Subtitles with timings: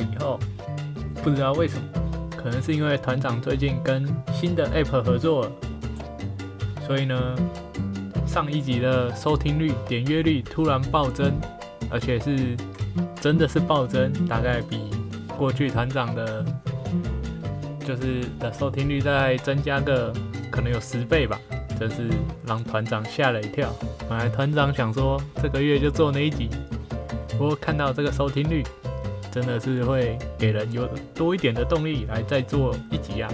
[0.00, 0.38] 以后，
[1.22, 1.82] 不知道为什么，
[2.36, 5.52] 可能是因为团长最近跟新的 App 合作了，
[6.86, 7.34] 所以呢，
[8.26, 11.32] 上一集的收听率、点阅率突然暴增，
[11.90, 12.56] 而且是
[13.20, 14.90] 真的是暴增，大概比
[15.36, 16.44] 过去团长的，
[17.84, 20.12] 就是的收听率再增加个
[20.50, 21.38] 可能有十倍吧，
[21.78, 22.08] 真是
[22.46, 23.74] 让团长吓了一跳。
[24.08, 26.48] 本来团长想说这个月就做那一集，
[27.36, 28.64] 不过看到这个收听率。
[29.38, 33.32] 真的是会给人有多一点的动力来再做一集啊！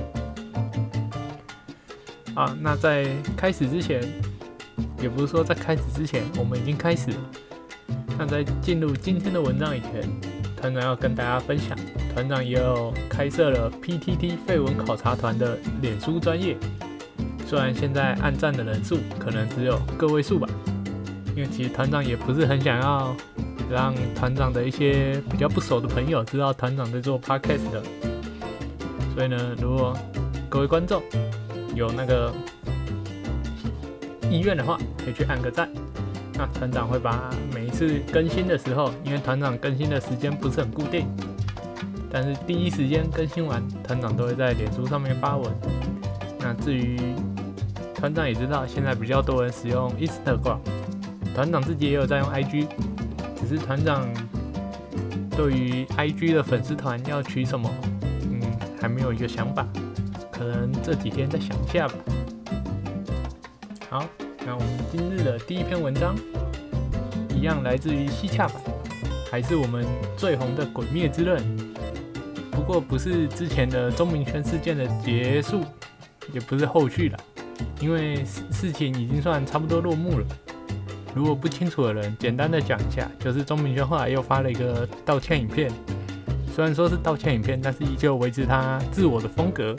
[2.35, 4.03] 啊，那在开始之前，
[5.01, 7.09] 也不是说在开始之前，我们已经开始。
[8.19, 10.03] 那在进入今天的文章以前，
[10.59, 11.75] 团长要跟大家分享，
[12.13, 16.55] 团长也有开设了 PTT 废文考察团的脸书专业。
[17.47, 20.47] 虽然现在按赞的人数可能只有个位数吧，
[21.35, 23.17] 因为其实团长也不是很想要。
[23.71, 27.83] 让团长的一些比较不熟的朋友知道团长在做 podcast 的，
[29.15, 29.97] 所以呢，如果
[30.49, 31.03] 各位观众
[31.75, 32.33] 有那个
[34.31, 35.69] 意愿的话，可以去按个赞。
[36.37, 41.07] 那团长会把每一次更新的时候，因为团长更新的时间不是很固定，
[42.11, 45.53] 但是第一时间更新完，团长都会在脸书上面发文。
[46.41, 46.99] 那至于
[47.95, 50.59] 团长也知道，现在比较多人使用 Instagram，
[51.35, 52.67] 团长自己也有在用 IG。
[53.47, 54.09] 只是团长
[55.37, 57.71] 对于 IG 的粉丝团要取什么，
[58.23, 58.41] 嗯，
[58.81, 59.69] 还没有一个想法，
[60.33, 61.95] 可能这几天再想一下吧。
[63.91, 64.07] 好，
[64.47, 66.17] 那我们今日的第一篇文章，
[67.37, 68.57] 一样来自于西洽版，
[69.31, 69.85] 还是我们
[70.17, 71.39] 最红的《鬼灭之刃》，
[72.51, 75.63] 不过不是之前的钟明轩事件的结束，
[76.33, 77.19] 也不是后续了，
[77.79, 80.27] 因为事事情已经算差不多落幕了。
[81.15, 85.71] 如果不清楚的人，简单的讲一下，就是钟明轩后来又发了一个道歉影片，
[86.53, 89.77] 虽然说是道歉影片，但是依旧维持他自我的风格。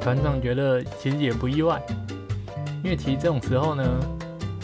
[0.00, 1.82] 团长觉得其实也不意外，
[2.84, 3.84] 因为其实这种时候呢，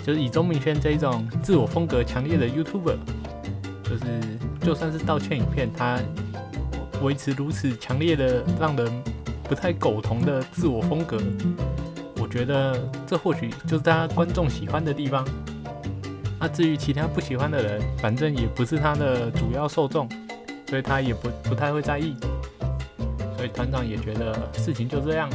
[0.07, 2.97] 就是以钟明轩这一种自我风格强烈的 YouTuber，
[3.83, 4.05] 就是
[4.61, 5.99] 就算是道歉影片，他
[7.03, 9.03] 维持如此强烈的让人
[9.43, 11.19] 不太苟同的自我风格，
[12.21, 15.27] 我觉得这或许就是大家观众喜欢的地方。
[16.45, 20.07] 那至于其他不喜欢的人，反正也不是他的主要受众，
[20.69, 22.15] 所以他也不不太会在意。
[23.35, 25.31] 所以团长也觉得事情就这样。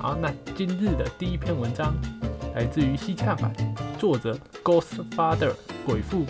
[0.00, 1.94] 好，那今日的第一篇文章
[2.56, 3.54] 来自于西洽版，
[4.00, 5.52] 作者 Ghost Father
[5.86, 6.26] 鬼父，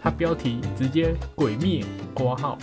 [0.00, 1.84] 他标题直接鬼灭
[2.14, 2.56] 挂号，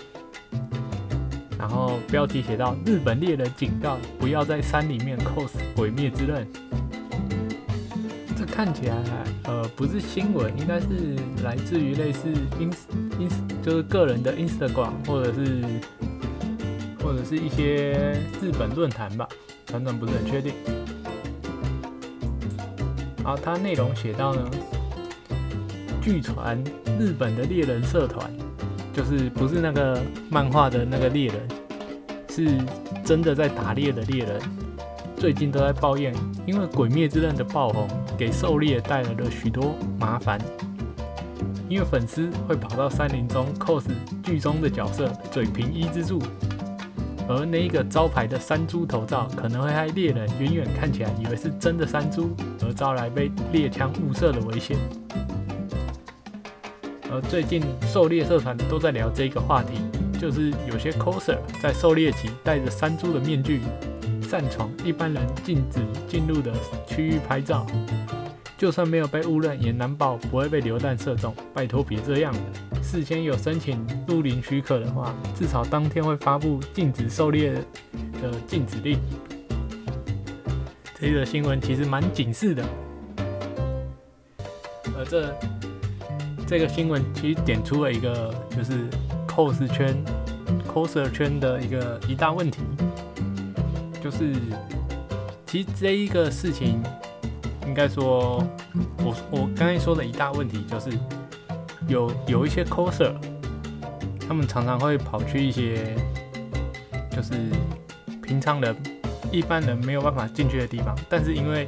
[1.55, 6.47] 然后标题写到日本猎人警告不要在山里面 cos 鬼灭之刃。
[8.59, 8.97] 看起来，
[9.45, 11.15] 呃，不是新闻，应该是
[11.45, 12.27] 来自于类似
[12.59, 12.75] ins
[13.17, 13.31] ins，
[13.63, 15.63] 就是个人的 Instagram，或者是
[17.01, 17.93] 或者是一些
[18.41, 19.25] 日本论坛吧，
[19.65, 20.51] 团长不是很确定。
[23.23, 24.51] 然后它内容写到呢，
[26.01, 26.61] 据传
[26.99, 28.29] 日本的猎人社团，
[28.93, 31.47] 就是不是那个漫画的那个猎人，
[32.27, 32.57] 是
[33.05, 34.41] 真的在打猎的猎人。
[35.19, 36.13] 最近都在抱怨，
[36.47, 40.39] 因为《鬼灭之刃》的爆红，给狩猎带来了许多麻烦。
[41.67, 43.83] 因为粉丝会跑到山林中 cos
[44.23, 46.21] 剧中的角色嘴平一之助，
[47.27, 52.33] 而那一个招牌的山猪头罩，可能会害猎人远远看起来以为是真的山猪，
[52.63, 54.77] 而招来被猎枪误射的危险。
[57.11, 59.81] 而最近狩猎社团都在聊这个话题，
[60.17, 63.59] 就是有些 coser 在狩猎期戴着山猪的面具。
[64.29, 66.53] 擅闯一般人禁止进入的
[66.85, 67.65] 区域拍照，
[68.59, 71.33] 就算没有被误认，也难保不会被榴弹射中。
[71.51, 72.39] 拜托别这样了，
[72.83, 77.53] 事先有申请入林许可的话，至少当天会发布禁止狩猎
[78.21, 78.99] 的禁止令。
[80.99, 82.63] 这个新闻其实蛮警示的，
[84.95, 85.33] 而这
[86.45, 88.87] 这个新闻其实点出了一个就是
[89.27, 89.97] cos 圈
[90.71, 92.59] coser 圈的一个一大问题。
[94.01, 94.33] 就是
[95.45, 96.81] 其实这一个事情，
[97.65, 98.43] 应该说，
[98.99, 100.89] 我我刚才说的一大问题就是，
[101.87, 103.13] 有有一些 coser，
[104.27, 105.95] 他们常常会跑去一些，
[107.11, 107.33] 就是
[108.21, 108.75] 平常人、
[109.31, 111.67] 一般人没有办法进去的地方，但是因为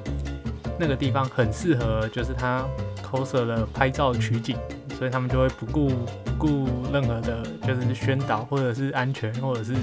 [0.80, 2.66] 那个地方很适合，就是他
[3.04, 4.56] coser 的拍照取景，
[4.98, 9.74] 所以他们就会不顾不顾任何的，就是宣导或者是安全或者是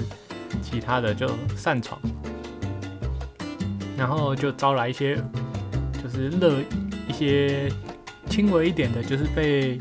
[0.63, 1.99] 其他的就擅闯。
[3.99, 5.21] 然后就招来一些，
[6.01, 6.55] 就是热
[7.05, 7.69] 一些
[8.29, 9.77] 轻微一点的，就是被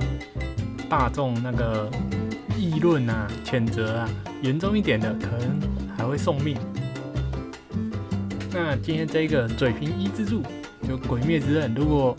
[0.89, 1.89] 大众那个
[2.59, 4.09] 议论啊、谴责啊；
[4.43, 5.61] 严重一点的，可能
[5.97, 6.59] 还会送命。
[8.53, 10.43] 那今天这个嘴平一之助，
[10.83, 12.17] 就《鬼灭之刃》，如果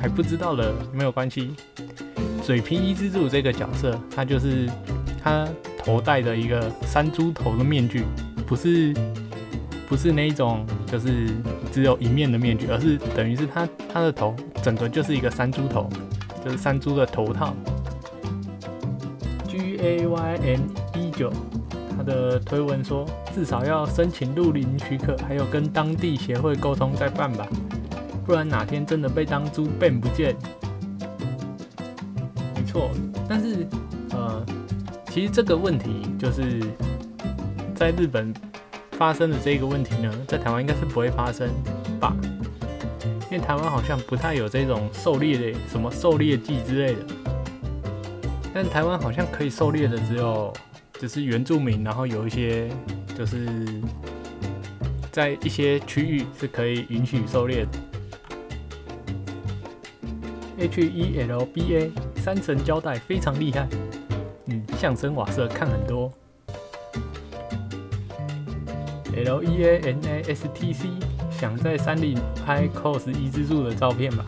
[0.00, 1.54] 还不知道的没有关系。
[2.42, 4.68] 嘴平一之助这个角色，他就是
[5.22, 5.48] 他
[5.78, 8.02] 头戴的一个山猪头的面具，
[8.48, 8.92] 不是。
[9.88, 11.28] 不是那一种，就是
[11.70, 15.88] 只有一面的面具，而是等于是他他的头整个就是一个山猪头，
[16.44, 17.54] 就是山猪的头套。
[19.46, 20.68] G A Y N
[21.00, 21.32] 一九，
[21.96, 27.46] 他的推文说至少要申请入林许可，还有跟当地协会沟通再办吧，
[28.26, 30.34] 不然哪天真的被当猪变不见。
[32.56, 32.90] 没错，
[33.28, 33.64] 但是
[34.10, 34.44] 呃，
[35.10, 36.60] 其实这个问题就是
[37.72, 38.34] 在日本。
[38.98, 41.48] 发生的这个问题呢，在台湾应该是不会发生
[42.00, 42.16] 吧？
[43.30, 47.00] 因为台湾好像不太有这种狩猎的什么狩猎季之类的。
[48.54, 50.52] 但台湾好像可以狩猎的只有，
[50.94, 52.70] 只是原住民，然后有一些
[53.18, 53.46] 就是
[55.12, 57.70] 在一些区域是可以允许狩猎的。
[60.58, 63.68] H E L B A 三层胶带非常厉害，
[64.46, 66.10] 嗯，相声瓦舍看很多。
[69.16, 70.88] L E A N A S T C，
[71.30, 74.24] 想在山里拍 cos 一之助的照片吧？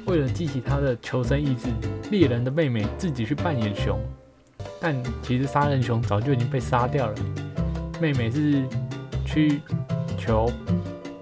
[0.05, 1.67] 为了激起他的求生意志，
[2.11, 3.99] 猎人的妹妹自己去扮演熊，
[4.79, 7.15] 但其实杀人熊早就已经被杀掉了。
[7.99, 8.63] 妹妹是
[9.25, 9.61] 去
[10.15, 10.51] 求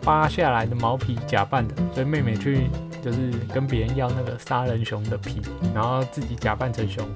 [0.02, 2.68] 扒下来的毛皮假扮的，所以妹妹去
[3.02, 5.42] 就是跟别人要那个杀人熊的皮，
[5.74, 7.08] 然后自己假扮成熊，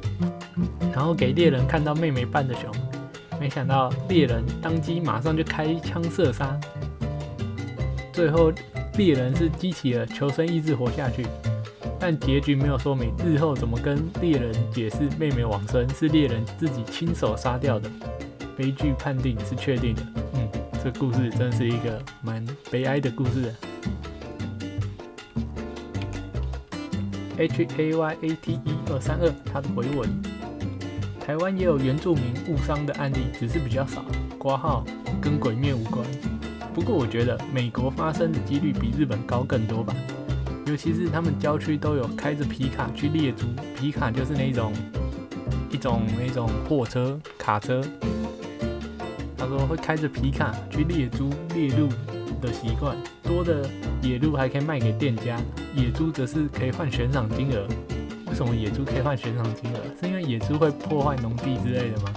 [0.94, 2.72] 然后给猎人看到妹妹扮的熊。
[3.40, 6.60] 没想到猎人当机马上就开枪射杀，
[8.12, 8.52] 最后
[8.98, 11.26] 猎人是激起了求生意志活下去，
[12.00, 17.90] 但结局没有说明日后怎么跟猎人解释妹妹往生是猎人自己亲手杀掉的，
[18.58, 20.02] 悲剧判定是确定的。
[20.34, 20.50] 嗯，
[20.84, 23.54] 这故事真是一个蛮悲哀的故事。
[27.38, 30.37] H A Y A T E 二三二，他的回文。
[31.28, 34.06] 台湾也有原住民误伤的案例，只是比较少。
[34.38, 34.82] 挂号
[35.20, 36.02] 跟鬼灭无关。
[36.74, 39.94] 不过我觉得美国发生的几率比日本高更多吧，
[40.66, 44.72] 尤其是他们郊区都有开着皮卡去猎猪，皮卡就是那种
[45.70, 47.84] 一种那种货车卡车。
[49.38, 51.90] 他说会开着皮卡去猎猪猎鹿
[52.40, 53.70] 的习惯，多的
[54.02, 55.38] 野鹿还可以卖给店家，
[55.76, 57.68] 野猪则是可以换悬赏金额。
[58.28, 59.80] 为什么野猪可以换悬赏金额？
[60.18, 62.10] 为野猪会破坏农地之类的吗？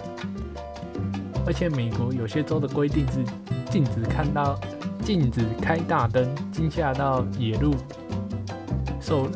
[1.46, 3.22] 而且美国有些州的规定是
[3.70, 4.58] 禁止看到、
[5.02, 7.74] 禁止开大灯，惊吓到野鹿
[9.00, 9.28] 狩。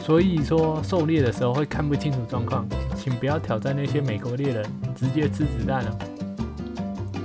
[0.00, 4.64] 所以说狩猎的时候会看不清楚状况，请不要挑战那些美国猎人，
[4.96, 5.98] 直接吃子弹了。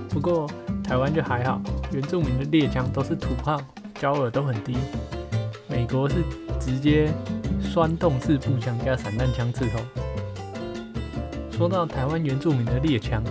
[0.09, 0.47] 不过
[0.83, 1.59] 台湾就还好，
[1.91, 3.59] 原住民的猎枪都是土炮，
[3.95, 4.75] 焦耳都很低。
[5.67, 6.17] 美国是
[6.59, 7.11] 直接
[7.73, 9.79] 栓动式步枪加散弹枪刺头。
[11.49, 13.23] 说到台湾原住民的猎枪，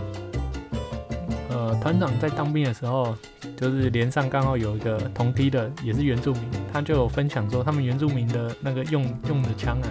[1.48, 3.16] 呃，团长在当兵的时候，
[3.56, 9.86] 就是连上刚好有一个同梯的也是原住民，他就有分享说，他们原住民的那个用用的枪啊，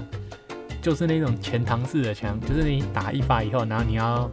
[0.82, 4.30] 就是那种前膛式的枪，就是你打一发以后，然后你要。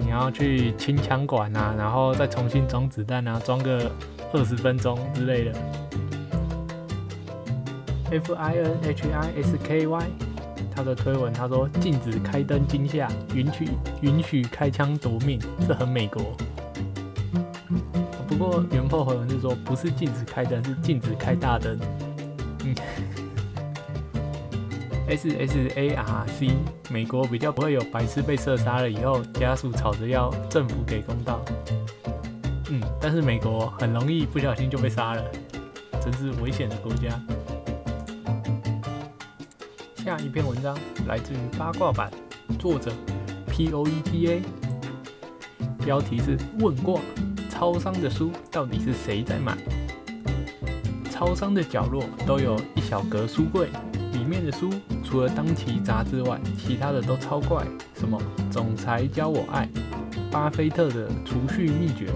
[0.00, 3.90] 你要去清枪管啊，然后再重新装子弹啊，装个
[4.32, 5.52] 二十分钟之类的。
[8.10, 10.06] F I N H I S K Y，
[10.74, 13.68] 他的推文他说禁止开灯惊吓，允许
[14.00, 16.22] 允许开枪夺命，这很美国。
[18.26, 21.78] 不过原破回文是说不是禁止开灯，是禁止开大灯。
[22.64, 22.74] 嗯。
[25.08, 26.50] S S A R C，
[26.90, 31.42] 美国比较不会有白痴被射杀了以后，家属吵着要政府给公道。
[32.70, 35.24] 嗯，但是美国很容易不小心就被杀了，
[36.00, 37.08] 真是危险的国家。
[40.20, 42.10] 一篇文章来自于八卦版，
[42.58, 42.92] 作者
[43.46, 44.42] P O E T A，
[45.84, 47.00] 标题是问卦：
[47.48, 49.56] 超商的书到底是谁在买？
[51.10, 53.68] 超商的角落都有一小格书柜。
[54.12, 54.68] 里面的书
[55.04, 57.64] 除了当期杂志外，其他的都超怪。
[57.94, 58.20] 什么
[58.50, 59.68] 总裁教我爱，
[60.30, 62.10] 巴菲特的储蓄秘诀，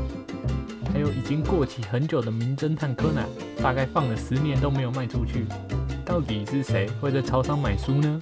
[0.92, 3.26] 还有已经过期很久的名侦探柯南，
[3.62, 5.46] 大概放了十年都没有卖出去。
[6.04, 8.20] 到底是谁会在超商买书呢？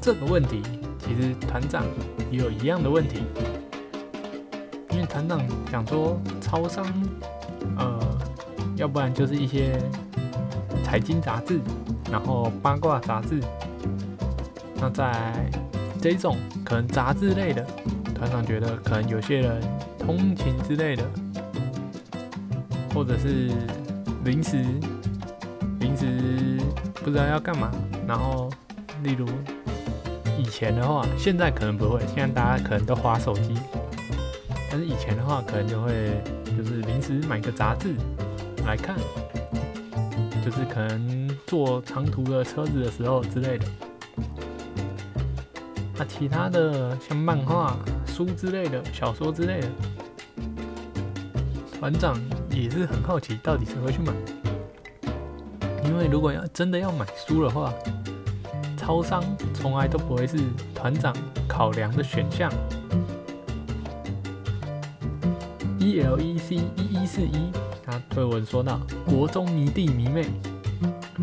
[0.00, 0.62] 这个问题
[0.98, 1.84] 其实团长
[2.30, 3.22] 也有一样的问题，
[4.90, 6.84] 因为团长想说超商，
[7.76, 7.98] 呃，
[8.76, 9.78] 要不然就是一些。
[10.84, 11.58] 财经杂志，
[12.08, 13.40] 然后八卦杂志。
[14.76, 15.50] 那在
[16.00, 17.66] 这种可能杂志类的，
[18.14, 19.60] 团长觉得可能有些人
[19.98, 21.02] 通勤之类的，
[22.94, 23.50] 或者是
[24.24, 24.64] 临时
[25.84, 26.58] 平时
[26.94, 27.70] 不知道要干嘛，
[28.08, 28.50] 然后
[29.02, 29.28] 例如
[30.38, 33.54] 以前的话，现在可能不会，现在大家可能都划手机，
[34.70, 36.22] 但是以前的话，可能就会
[36.56, 37.94] 就是临时买个杂志
[38.66, 38.96] 来看。
[40.42, 43.66] 就是可能坐长途的车子的时候之类的。
[45.98, 47.76] 那其他的像漫画
[48.06, 49.68] 书之类的、小说之类的，
[51.78, 52.18] 团长
[52.50, 54.14] 也是很好奇，到底谁会去买？
[55.94, 57.72] 因为如果要真的要买书的话，
[58.76, 59.22] 超商
[59.54, 60.36] 从来都不会是
[60.74, 61.14] 团长
[61.46, 62.50] 考量的选项。
[65.78, 67.52] E L E C 一一四一。
[67.86, 70.26] 他推文说道：“国中迷弟迷妹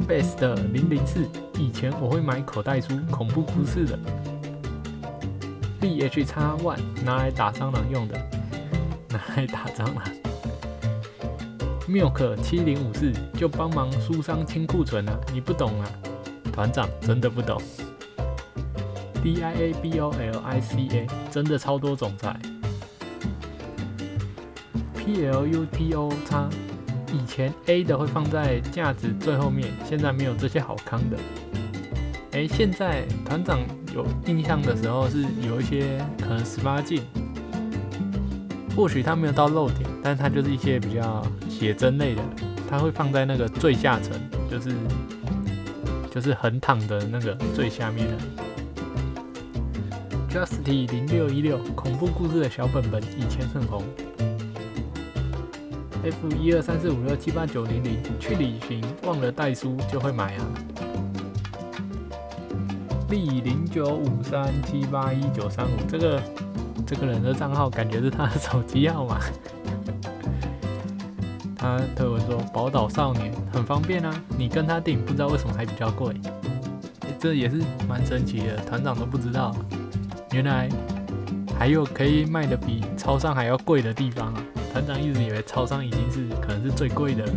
[0.07, 0.39] ，best
[0.71, 1.27] 零零四。
[1.59, 3.99] 以前我会买口袋书，恐怖故事的。
[5.81, 8.17] B H X One 拿来打蟑螂用的，
[9.11, 10.20] 拿来打蟑螂。
[11.91, 15.91] Milk 七零五四就帮忙书商清库存啊，你不懂啊，
[16.53, 17.61] 团长真的不懂。
[19.21, 22.39] D I A B O L I C A 真的超多总裁。”
[24.95, 26.47] P L U T O 叉，
[27.11, 31.17] 以前 A 的会放在架子最后面，现在没有这些好康的。
[32.31, 33.59] 哎，现在团长
[33.93, 37.03] 有印象的时候是有一些可能十八禁，
[38.77, 41.21] 或许他没有到漏点，但是它就是一些比较
[41.61, 42.23] 写真类的，
[42.67, 44.73] 它会放在那个最下层，就是
[46.09, 48.17] 就是横躺的那个最下面的。
[50.27, 53.83] Justy 零六一六恐怖故事的小本本以前很红。
[56.03, 60.45] F 一二三四五六七八九零零，去旅行忘了带书就会买啊。
[63.07, 66.19] B 零九五三七八一九三五，这个
[66.87, 69.19] 这个人的账号感觉是他的手机号码。
[71.61, 76.15] 他推文说宝岛少年很方便啊，你跟他订不知道为什么还比较贵，
[77.19, 79.55] 这也是蛮神奇的，团长都不知道，
[80.31, 80.67] 原来
[81.59, 84.43] 还有可以卖的比超商还要贵的地方啊。
[84.73, 87.33] 团长一直以为超商已经是可能是最贵的了。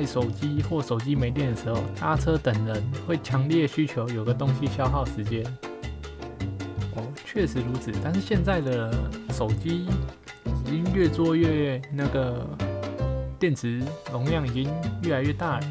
[0.00, 5.44] 在手机或手机没电的时候，搭车等人会强烈需求有个东西消耗时间。
[6.96, 7.92] 哦，确实如此。
[8.02, 8.90] 但是现在的
[9.30, 9.86] 手机
[10.64, 12.48] 已经越做越那个
[13.38, 15.66] 电池容量已经越来越大了，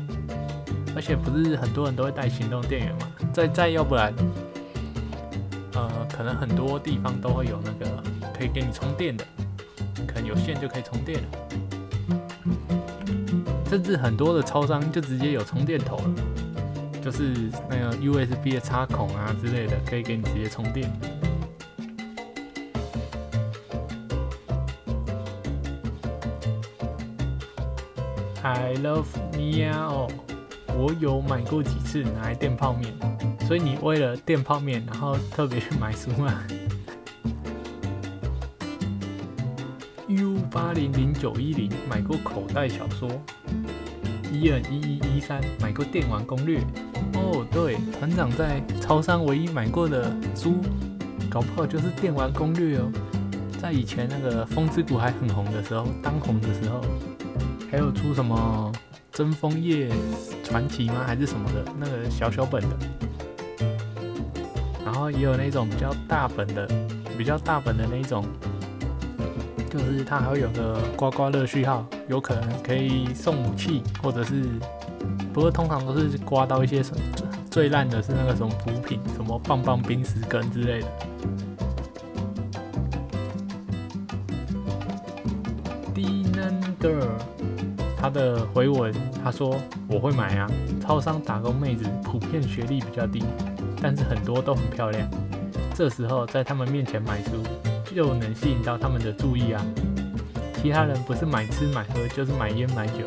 [0.95, 3.11] 而且不是很多人都会带行动电源嘛？
[3.33, 4.13] 再再要不然，
[5.73, 8.03] 呃，可能很多地方都会有那个
[8.37, 9.25] 可以给你充电的，
[10.05, 11.27] 可能有线就可以充电了。
[13.69, 16.15] 甚至很多的超商就直接有充电头了，
[17.03, 20.91] 就是那个 USB 的插孔啊之类的，可以给你直接充电。
[28.41, 30.07] I love Mia 哦，
[30.75, 32.91] 我有买过几次拿来垫泡面，
[33.41, 36.41] 所以你为了垫泡面，然后特别去买书吗
[40.07, 43.07] ？U 八零零九一零买过口袋小说。
[44.39, 46.59] 一二一一一三买过电玩攻略
[47.15, 50.55] 哦，对，团长在超商唯一买过的书，
[51.29, 52.89] 搞不好就是电玩攻略哦。
[53.61, 56.79] 在以前那个风之谷还很红的时候，当红的时候，
[57.69, 58.71] 还有出什么
[59.11, 59.89] 真枫叶
[60.41, 61.03] 传奇吗？
[61.05, 62.77] 还是什么的那个小小本的，
[64.85, 66.65] 然后也有那种比较大本的，
[67.17, 68.25] 比较大本的那种。
[69.69, 74.43] 就是它还会有个刮刮乐序号，有可能可以送武器，或者是，
[75.31, 76.91] 不过通常都是刮到一些什
[77.51, 80.87] 最烂的是那个什么补品，什么棒棒冰石根之类的。
[85.93, 87.09] 低能 girl，
[87.95, 88.91] 他的回文
[89.23, 89.55] 他说
[89.87, 90.49] 我会买啊，
[90.81, 93.23] 超商打工妹子普遍学历比较低，
[93.79, 95.07] 但是很多都很漂亮，
[95.75, 97.43] 这时候在他们面前买书。
[97.95, 99.65] 就能吸引到他们的注意啊！
[100.61, 103.05] 其他人不是买吃买喝，就是买烟买酒，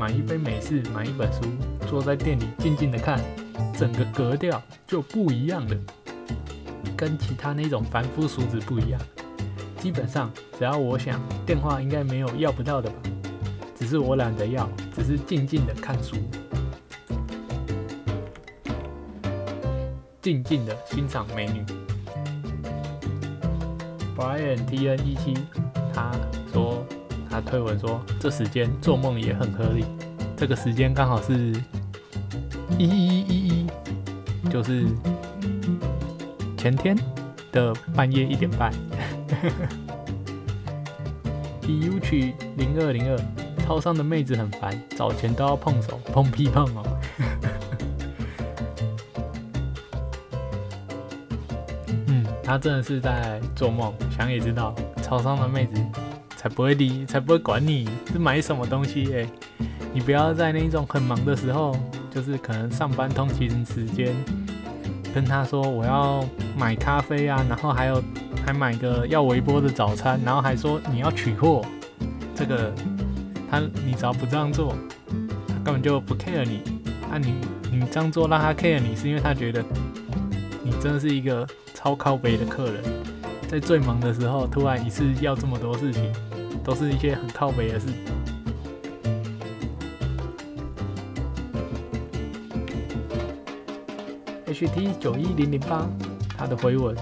[0.00, 1.40] 买一杯美式，买一本书，
[1.88, 3.20] 坐在店里静静的看，
[3.78, 5.76] 整个格调就不一样了，
[6.96, 9.00] 跟其他那种凡夫俗子不一样。
[9.78, 12.96] 基本上只要我想，电话应该没有要不到的吧？
[13.78, 16.16] 只是我懒得要，只是静静的看书，
[20.20, 21.64] 静静的欣赏美女。
[24.16, 25.34] Brian T N 一七，
[25.94, 26.12] 他
[27.32, 29.86] 他推文说这时间做梦也很合理，
[30.36, 31.32] 这个时间刚好是
[32.78, 33.66] 一一一一，
[34.50, 34.84] 就是
[36.58, 36.94] 前天
[37.50, 38.70] 的半夜一点半。
[41.66, 43.18] E U 曲零二零二，
[43.64, 46.82] 超商的妹子很烦，找钱都要碰手，碰屁碰哦。
[52.08, 55.80] 嗯他真的是在做梦，想也知道，超商的妹子
[56.42, 59.28] 才不会理，才不会管你是买什么东西哎，
[59.94, 61.76] 你不要在那种很忙的时候，
[62.10, 64.12] 就是可能上班通勤时间，
[65.14, 66.24] 跟他说我要
[66.58, 68.02] 买咖啡啊，然后还有
[68.44, 71.64] 还买个要微波的早餐，然后还说你要取货，
[72.34, 72.72] 这个
[73.48, 74.74] 他你只要不这样做，
[75.46, 76.60] 他根本就不 care 你，
[77.08, 77.34] 那你
[77.70, 79.64] 你这样做让他 care 你，是因为他觉得
[80.64, 81.46] 你真的是一个。
[81.74, 82.80] 超靠北的客人，
[83.48, 86.12] 在最忙的时候突然一次要这么多事情，
[86.64, 87.86] 都是一些很靠北的事。
[94.46, 95.86] H T 九一零零八，
[96.36, 96.96] 他的回文，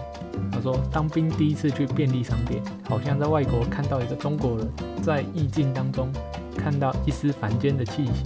[0.53, 4.69] 他说当兵第一次去便利商店，好像在外国看到一个中国人，
[5.03, 6.13] 在意境当中
[6.57, 8.25] 看到一丝凡间的气息。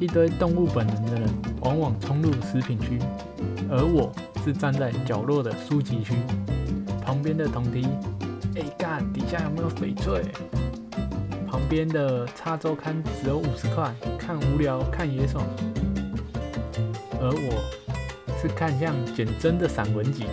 [0.00, 1.28] 一堆动物本能的人，
[1.60, 2.98] 往往冲入食品区，
[3.70, 4.12] 而我。
[4.44, 6.14] 是站在角落的书籍区，
[7.04, 7.84] 旁边的铜梯，
[8.96, 10.24] 哎干，底下有没有翡翠？
[11.46, 15.44] 旁边的插周刊只有五十块，看无聊，看也爽。
[17.20, 20.24] 而我是看向简真的散文集。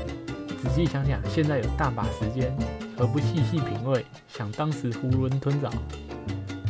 [0.61, 2.55] 仔细想想，现在有大把时间，
[2.97, 5.69] 何不细细品味，想当时囫囵吞枣？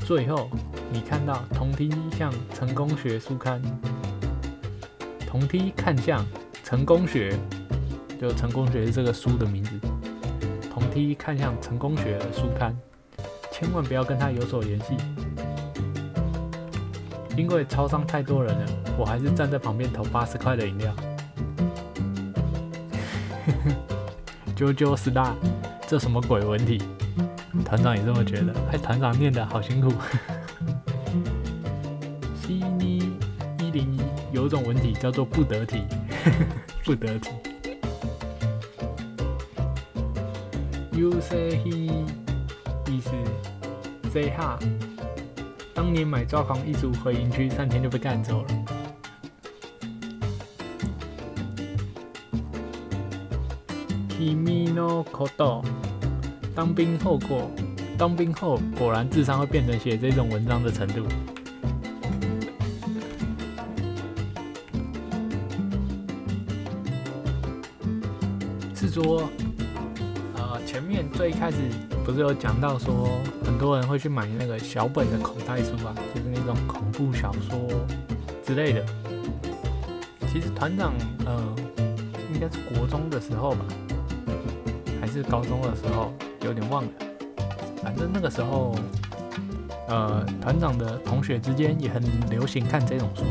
[0.04, 0.50] 最后，
[0.92, 3.62] 你看到铜梯向成功学书刊，
[5.28, 6.26] 铜梯看向。
[6.64, 7.38] 成功学，
[8.20, 9.73] 就成功学这个书的名字。
[10.84, 12.78] 同梯看向成功学的书刊，
[13.50, 14.98] 千万不要跟他有所联系，
[17.38, 18.66] 因为超商太多人了，
[18.98, 20.94] 我还是站在旁边投八十块的饮料。
[24.58, 25.32] 啾啾 star，
[25.88, 26.82] 这什么鬼文体？
[27.64, 29.90] 团长也这么觉得，还团长念的好辛苦。
[32.44, 33.18] 西尼
[33.60, 34.02] 一零一
[34.34, 35.86] 有种文体叫做不得体。
[36.84, 37.30] 不得体。
[40.96, 42.06] You say he，
[42.88, 43.10] 意思
[44.12, 44.60] say 哈。
[45.74, 48.48] 当年买抓狂一族回营区，三天就被干走了。
[54.10, 55.66] Kimi no Kodo，
[56.56, 57.50] 当兵后果，
[57.98, 61.08] 当兵后果然智商会变成写这种文章的程度。
[68.76, 69.28] 是说，
[71.14, 71.58] 最开始
[72.06, 73.10] 不是有讲到说，
[73.46, 77.58] 很多人会去买那个小本的口袋书啊，就是那种恐怖小说
[78.46, 78.86] 之类的。
[80.32, 80.94] 其实团长，
[81.26, 81.56] 呃，
[82.34, 83.66] 应该是国中的时候吧。
[85.00, 86.90] 还是高中的时候，有点忘了。
[87.84, 88.74] 反正那个时候，
[89.88, 93.24] 呃，团长的同学之间也很流行看这种书。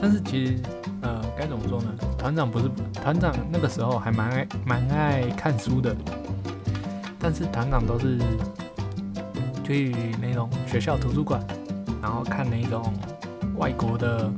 [0.00, 0.58] 但是其实，
[1.00, 1.88] 呃，该怎么说呢？
[2.18, 5.96] 团长不是团长，那个时候还蛮爱蛮爱看书的。
[7.28, 8.20] 但是团长都是
[9.64, 11.44] 去那种学校图书馆，
[12.00, 12.94] 然后看那种
[13.56, 14.30] 外国的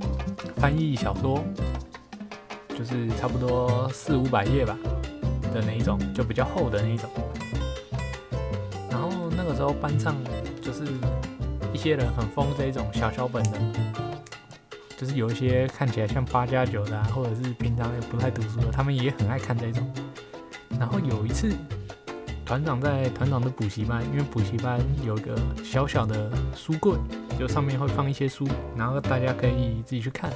[0.57, 1.45] 翻译小说，
[2.71, 4.75] 就是差不多四五百页吧。
[5.53, 7.11] 的那一种，就比较厚的那一种。
[8.91, 10.17] 然后那个时候班上
[10.63, 10.85] 就是
[11.75, 13.61] 一些人很疯这一种小小本的，
[14.97, 19.87] 就是有一些看起来像八加九的，或者是平常也不太读书的，他们也很爱看这种。
[20.81, 21.53] 然后有一次，
[22.49, 26.95] 团长在团长的补习班，因为补习班有一个小小的书柜，
[27.39, 30.33] 就上面会放一些书，然后大家可以自己去看。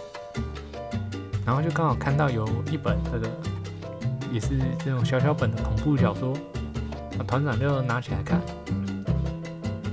[1.46, 3.28] 然后就刚好看到有一本这个。
[4.30, 6.34] 也是这种小小本的恐怖小说，
[7.26, 8.40] 团长就拿起来看。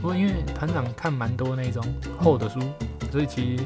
[0.02, 1.84] 不过因为团长看蛮多那种
[2.18, 2.58] 厚的书，
[3.12, 3.64] 所以其实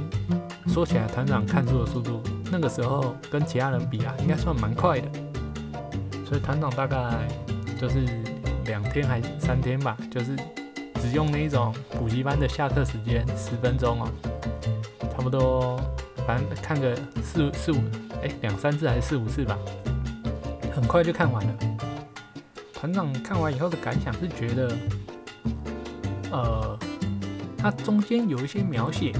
[0.67, 5.07] 说起来，团长看书的速度，那个时候跟其他人比啊，应该算蛮快的。
[6.25, 6.97] 所以团长大概
[7.79, 8.03] 就是
[8.65, 10.35] 两天还是三天吧，就是
[11.01, 14.07] 只用那一种补习班的下课时间十分钟哦，
[15.11, 15.79] 差不多
[16.25, 17.77] 反正看个四四五
[18.21, 19.57] 哎两三次还是四五次吧。
[20.73, 21.53] 很快就看完了。
[22.73, 24.75] 团长看完以后的感想是觉得，
[26.31, 26.77] 呃，
[27.57, 29.13] 它中间有一些描写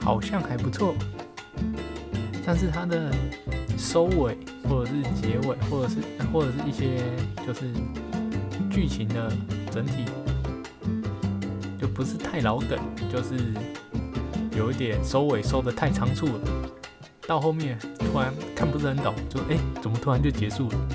[0.00, 0.94] 好像还不错，
[2.46, 3.12] 但是它的
[3.76, 4.38] 收尾
[4.68, 5.96] 或者是结尾，或者是
[6.32, 7.02] 或者是一些
[7.46, 7.66] 就是
[8.72, 9.30] 剧情的
[9.70, 10.06] 整体，
[11.78, 12.78] 就不是太老梗，
[13.12, 13.52] 就是
[14.56, 16.40] 有一点收尾收的太仓促了。
[17.26, 20.88] 到后面突然看不是很懂，就哎，怎么突然就结束了？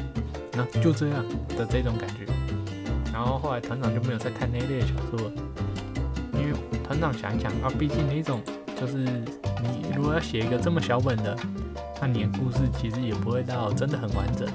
[0.53, 2.25] 那就这样的这种感觉。
[3.13, 5.31] 然后后来团长就没有再看那类的小说了，
[6.33, 8.41] 因为团长想一想啊，毕竟那种
[8.75, 11.37] 就是你如果要写一个这么小本的，
[12.01, 14.47] 那你的故事其实也不会到真的很完整，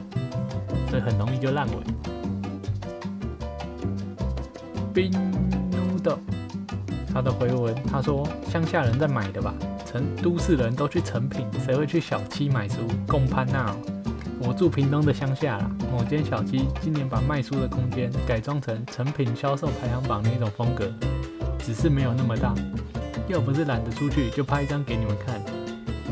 [0.90, 1.91] 所以很容易就烂尾。
[4.92, 5.10] 冰
[6.02, 6.18] 的
[7.12, 9.54] 他的回文，他说乡下人在买的吧。
[9.84, 12.76] 成都市人都去成品，谁会去小七买书？
[13.06, 13.76] 共攀那，
[14.40, 20.90] 我住屏东的乡下啦，某间小七今年把卖书的空间改装成成品销售排行榜那种风格，
[21.58, 22.54] 只是没有那么大。
[23.28, 25.40] 要不是懒得出去，就拍一张给你们看，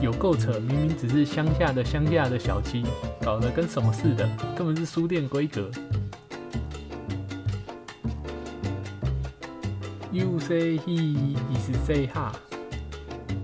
[0.03, 0.61] 有够扯！
[0.61, 2.85] 明明只是乡下的乡下的小七，
[3.23, 5.71] 搞得跟什么似的，根本是书店规格。
[10.51, 12.33] Say he is say ha。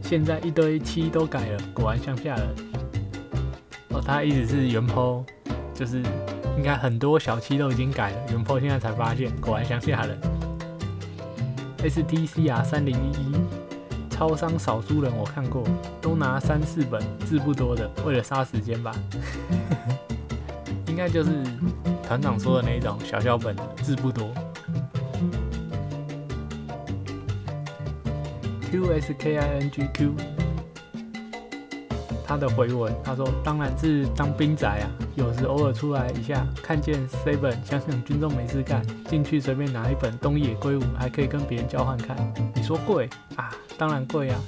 [0.03, 2.49] 现在一堆七都改了，果然乡下人。
[3.91, 5.25] 哦，他意思是原坡，
[5.73, 6.03] 就是
[6.57, 10.19] 应该很多小七都已经改了，原坡现在才发现，果然乡下人。
[11.79, 13.33] STC 啊，三零一一，
[14.11, 15.63] 超商少数人我看过，
[16.01, 18.93] 都拿三四本，字不多的，为了杀时间吧。
[20.89, 21.31] 应该就是
[22.03, 24.35] 团长说的那种小小本，字不多。
[28.77, 30.13] U S K I N G Q，
[32.27, 34.85] 他的回文，他说：“当然是当兵仔啊，
[35.15, 42.15] 有时偶尔出来一下，看见 Seven，想想军中没事干，进去随便拿一本《东野圭吾》，还可以跟别人交换看。
[42.55, 43.51] 你说贵啊？
[43.79, 44.39] 当然贵啊！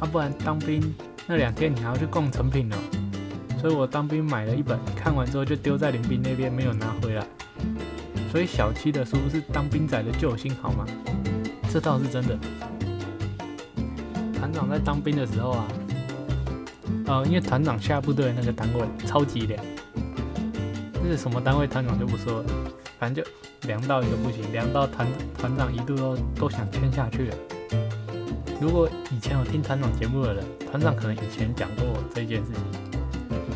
[0.00, 0.94] 啊，不然当兵
[1.26, 2.76] 那两天你还要去逛成品呢。
[3.58, 7.24] 所以我当兵买了一本，看完之后就丢在林兵那边，没有拿回来。
[8.30, 10.84] 所以小七的书是当兵仔的救星，好吗？
[11.70, 12.38] 这倒是真的。”
[14.42, 15.68] 团长在当兵的时候啊，
[17.06, 19.64] 呃，因为团长下部队那个单位超级凉，
[20.94, 22.44] 这是什么单位团长就不说了，
[22.98, 23.30] 反正就
[23.68, 25.06] 凉到一个不行，凉到团
[25.38, 27.36] 团长一度都都想签下去了。
[28.60, 33.00] 如果以前有听团长节目的人，团长可能以前讲过这件事情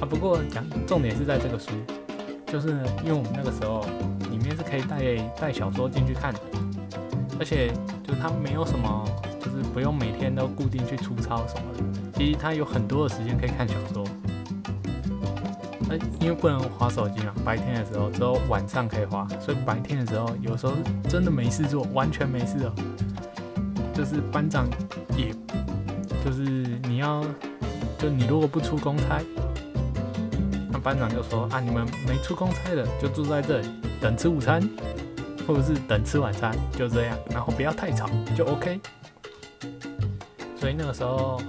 [0.00, 0.06] 啊。
[0.08, 1.72] 不过讲重点是在这个书，
[2.46, 2.68] 就是
[3.02, 3.84] 因为我们那个时候
[4.30, 5.00] 里面是可以带
[5.36, 6.40] 带小说进去看的，
[7.40, 7.72] 而且。
[8.06, 9.04] 就是他没有什么，
[9.56, 11.82] 是不用每天都固定去出操什么的。
[12.18, 14.04] 其实他有很多的时间可以看小说。
[15.88, 20.72] 那因为不能划手机嘛，白天的时候只有晚上可以划，所以白天的时候有时候
[21.08, 22.72] 真的没事做，完全没事哦。
[23.94, 24.68] 就是班长
[25.16, 25.32] 也，
[26.24, 26.42] 就是
[26.88, 27.24] 你要，
[27.98, 29.22] 就你如果不出公差，
[30.70, 33.68] 那班长就说啊，你们没出公差的就住在这里
[34.00, 34.68] 等吃午餐。
[35.46, 38.80] 或者是等吃晚餐，就这样，然后不要太吵，就 OK。
[40.66, 41.40] 所以那个时候，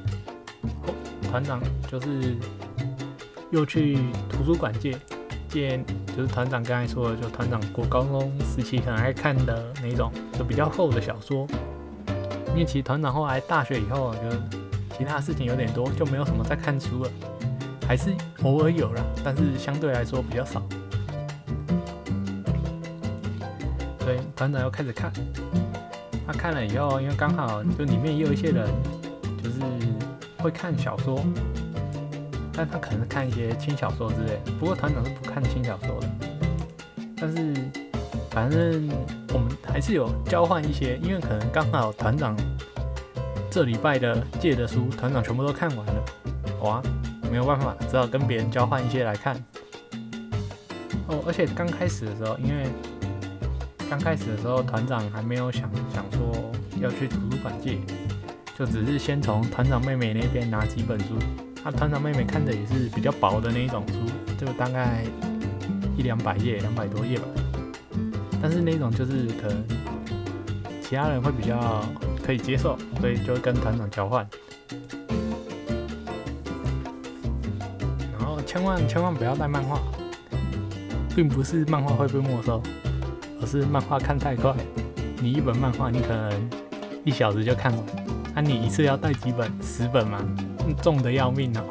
[1.23, 2.37] 团长就是
[3.49, 3.97] 又去
[4.29, 4.95] 图书馆借
[5.49, 5.83] 借，
[6.15, 11.47] 就是团长刚才说的，就团长过高中时期很爱看的那种，就比较厚的小说。
[12.49, 14.37] 因为其实团长后来大学以后，就
[14.95, 17.09] 其他事情有点多，就没有什么在看书了，
[17.87, 20.61] 还是偶尔有了，但是相对来说比较少。
[24.01, 25.11] 所以团长又开始看，
[26.27, 28.67] 他看了以后，因为刚好就里面也有一些人，
[29.47, 29.61] 就是
[30.39, 31.23] 会看小说，
[32.51, 34.41] 但他可能看一些轻小说之类。
[34.59, 36.09] 不过团长是不看轻小说的，
[37.15, 37.53] 但是
[38.29, 38.89] 反正
[39.33, 42.35] 我们还是有交换一些，因为可能刚好团长
[43.49, 46.05] 这礼拜的借的书，团长全部都看完了，
[46.61, 46.81] 哇，
[47.31, 49.33] 没有办法，只好跟别人交换一些来看。
[51.07, 52.65] 哦，而且刚开始的时候，因为
[53.89, 57.77] 刚开始的时候，团长还没有想想说要去图书馆借，
[58.57, 61.05] 就只是先从团长妹妹那边拿几本书。
[61.63, 63.93] 他团长妹妹看的也是比较薄的那一种书，
[64.43, 65.03] 就大概
[65.95, 67.25] 一两百页、两百多页吧。
[68.41, 69.63] 但是那种就是可能
[70.81, 71.83] 其他人会比较
[72.23, 74.27] 可以接受，所以就会跟团长交换。
[78.17, 79.79] 然后千万千万不要带漫画，
[81.15, 82.59] 并不是漫画会被没收。
[83.39, 84.51] 而是漫画看太快，
[85.21, 86.49] 你一本漫画你可能
[87.03, 87.85] 一小时就看完，
[88.39, 89.51] 那你一次要带几本？
[89.63, 90.19] 十本吗？
[90.83, 91.63] 重的要命哦。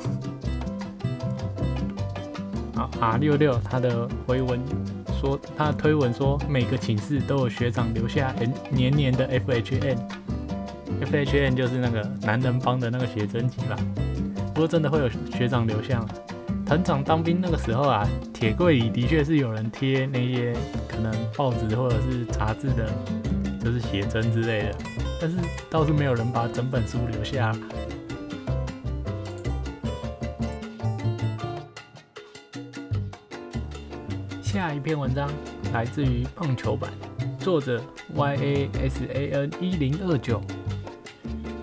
[2.75, 4.61] 好，R 六六他的回文
[5.21, 8.35] 说，他推文说每个寝室都有学长留下
[8.69, 13.77] 年年的 FHN，FHN 就是那个男人帮的那个写真集吧。
[14.53, 16.05] 不过真的会有学长留下。
[16.67, 20.53] 团长当兵那个时候啊，铁柜里的确是有人贴那些
[20.89, 22.91] 可能报纸或者是杂志的，
[23.65, 24.75] 就是写真之类的，
[25.21, 25.37] 但是
[25.71, 27.55] 倒是没有人把整本书留下。
[34.43, 35.31] 下一篇文章
[35.73, 36.91] 来自于棒球版，
[37.39, 37.83] 作者
[38.15, 40.41] Y A S A N 一零二九，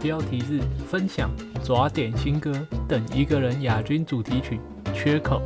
[0.01, 1.29] 标题是分享
[1.63, 2.51] 爪点新歌
[2.87, 4.59] 等一个人亚军主题曲。
[4.93, 5.41] 缺口。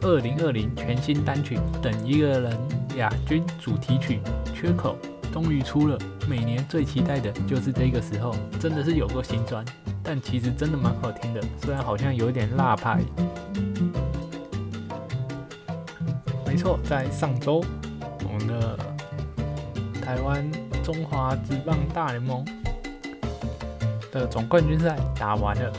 [0.00, 2.52] 二零二零全新单曲《等一个人》
[2.96, 4.20] 亚军主题曲
[4.52, 4.98] 《缺口》
[5.34, 5.98] 终于出了。
[6.28, 9.64] 每年最期待的就是这个时候，真的是有过新专，
[10.00, 13.00] 但其实真的蛮好听的，虽然好像有点辣派。
[16.46, 17.64] 没错，在上周，
[18.22, 18.78] 我们的
[20.00, 20.48] 台湾
[20.84, 22.44] 中华职棒大联盟
[24.12, 25.72] 的总冠军赛打完了。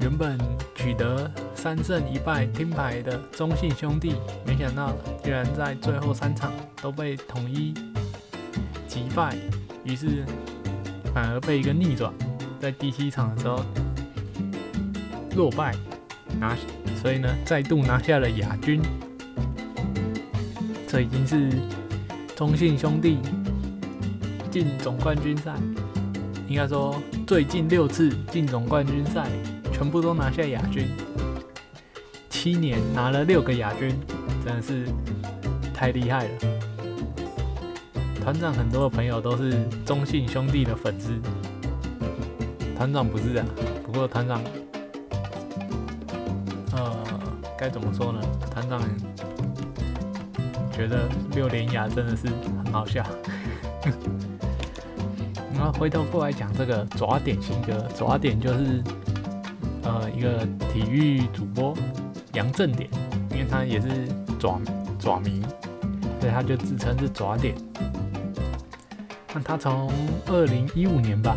[0.00, 0.38] 原本
[0.74, 4.14] 取得三胜一败听牌的中信兄弟，
[4.46, 4.90] 没想到
[5.22, 6.50] 居然在最后三场
[6.82, 7.74] 都被统一
[8.86, 9.36] 击败，
[9.84, 10.24] 于是
[11.14, 12.12] 反而被一个逆转，
[12.60, 13.64] 在第七场的时候
[15.36, 15.74] 落败，
[16.38, 16.56] 拿
[17.00, 18.80] 所以呢再度拿下了亚军。
[20.86, 21.50] 这已经是
[22.34, 23.18] 中信兄弟
[24.50, 25.54] 进总冠军赛，
[26.48, 29.28] 应该说最近六次进总冠军赛。
[29.70, 30.88] 全部都拿下亚军，
[32.28, 33.96] 七年拿了六个亚军，
[34.44, 34.88] 真的是
[35.72, 36.57] 太厉害了。
[38.28, 41.18] 团长很多的朋友都是中信兄弟的粉丝，
[42.76, 43.46] 团长不是啊。
[43.82, 44.38] 不过团长，
[46.72, 46.94] 呃，
[47.56, 48.20] 该怎么说呢？
[48.50, 48.82] 团长
[50.70, 52.26] 觉得六连牙真的是
[52.62, 53.02] 很好笑。
[55.56, 58.84] 然后回头过来讲这个爪点新歌，爪点就是。
[59.84, 61.74] 呃，一个体育主播
[62.34, 62.90] 杨正点，
[63.30, 63.88] 因为他也是
[64.38, 64.60] 爪
[64.98, 65.40] 爪迷，
[66.20, 67.54] 所以他就自称是爪点。
[69.34, 69.90] 那他从
[70.26, 71.36] 二零一五年吧，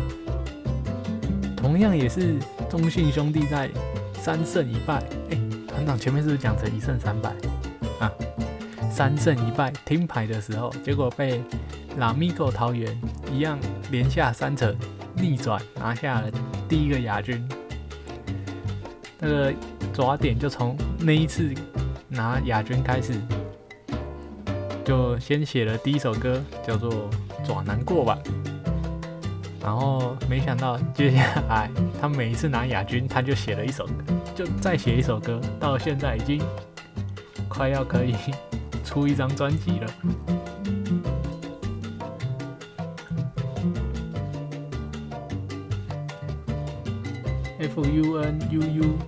[1.56, 3.70] 同样也是中信兄弟在
[4.14, 5.02] 三胜一败。
[5.30, 7.30] 哎，团长前面是不是讲成一胜三败
[8.00, 8.12] 啊？
[8.90, 11.42] 三胜一败听牌的时候，结果被
[11.98, 13.00] 拉米狗桃园
[13.30, 13.58] 一样
[13.90, 14.76] 连下三城
[15.14, 16.30] 逆转拿下了
[16.68, 17.46] 第一个亚军。
[19.18, 19.54] 那个
[19.92, 21.54] 抓点就从那一次
[22.08, 23.14] 拿亚军开始，
[24.84, 26.90] 就先写了第一首歌，叫做
[27.44, 28.18] 《爪难过吧》。
[29.62, 33.92] 然后没想到接下来他每一次拿亚军，他就写了一首歌，
[34.34, 36.42] 就再写一首歌，到现在已经
[37.48, 38.16] 快要可以
[38.84, 39.86] 出一张专辑了。
[47.60, 48.98] F U N U U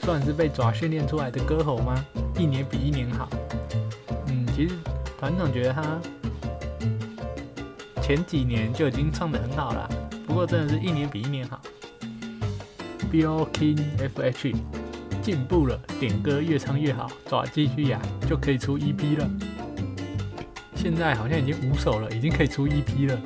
[0.00, 2.04] 算是被爪训练出来的歌喉吗？
[2.36, 3.30] 一年比一年好。
[4.26, 4.74] 嗯，其实
[5.18, 5.98] 团长觉得他
[8.14, 9.88] 前几年就已经唱得很好了，
[10.26, 11.58] 不过真的是一年比一年好。
[13.10, 14.54] Bill King F H
[15.22, 17.98] 进步了，点歌越唱越好，爪继续哑
[18.28, 19.30] 就可以出 EP 了。
[20.74, 23.18] 现在好像已经五首了，已经可以出 EP 了，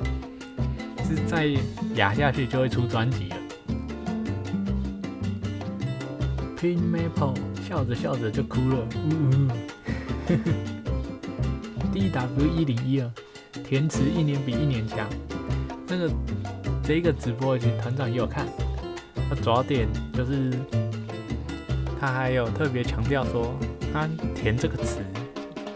[1.05, 1.47] 是再
[1.95, 3.35] 哑下去就会出专辑了。
[6.57, 7.35] Pin Maple
[7.67, 9.49] 笑着笑着就哭了，呜呜。
[11.91, 13.11] D W 一零一二，
[13.67, 15.05] 填词一年比一年强。
[15.87, 16.09] 那个
[16.81, 18.47] 这个直播其实团长也有看，
[19.29, 20.53] 他主要点就是
[21.99, 23.53] 他还有特别强调说，
[23.91, 24.99] 他填这个词，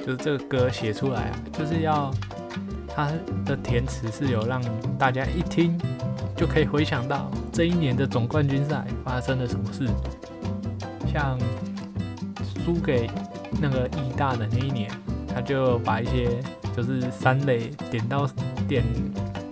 [0.06, 2.10] 就是这个歌写出来啊，就是要
[2.88, 3.12] 他
[3.46, 4.62] 的填词是有让
[4.98, 5.78] 大家一听
[6.36, 9.86] 就可以回想到这一年的总冠军赛发生了什么事。
[11.12, 11.38] 像
[12.64, 13.10] 输给
[13.60, 14.90] 那个义大的那一年，
[15.28, 16.40] 他就把一些
[16.76, 18.28] 就是三垒点到
[18.68, 18.84] 点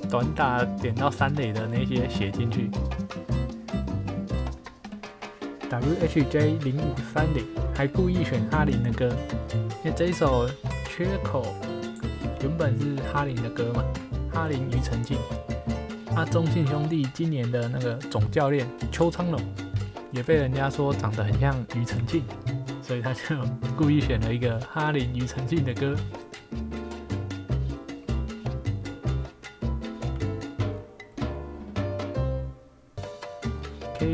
[0.10, 2.70] 短打点到三垒的那些写进去。
[5.70, 9.16] WHJ 零五三零还故意选哈林的歌，
[9.84, 10.50] 因为这一首
[10.86, 11.56] 缺口
[12.42, 13.84] 原本是哈林的歌嘛，
[14.34, 15.18] 哈林庾澄庆，
[16.16, 19.40] 他中信兄弟今年的那个总教练邱昌龙。
[20.12, 22.24] 也被人家说长得很像庾澄庆，
[22.82, 23.20] 所以他就
[23.78, 25.96] 故意选了一个哈林庾澄庆的歌。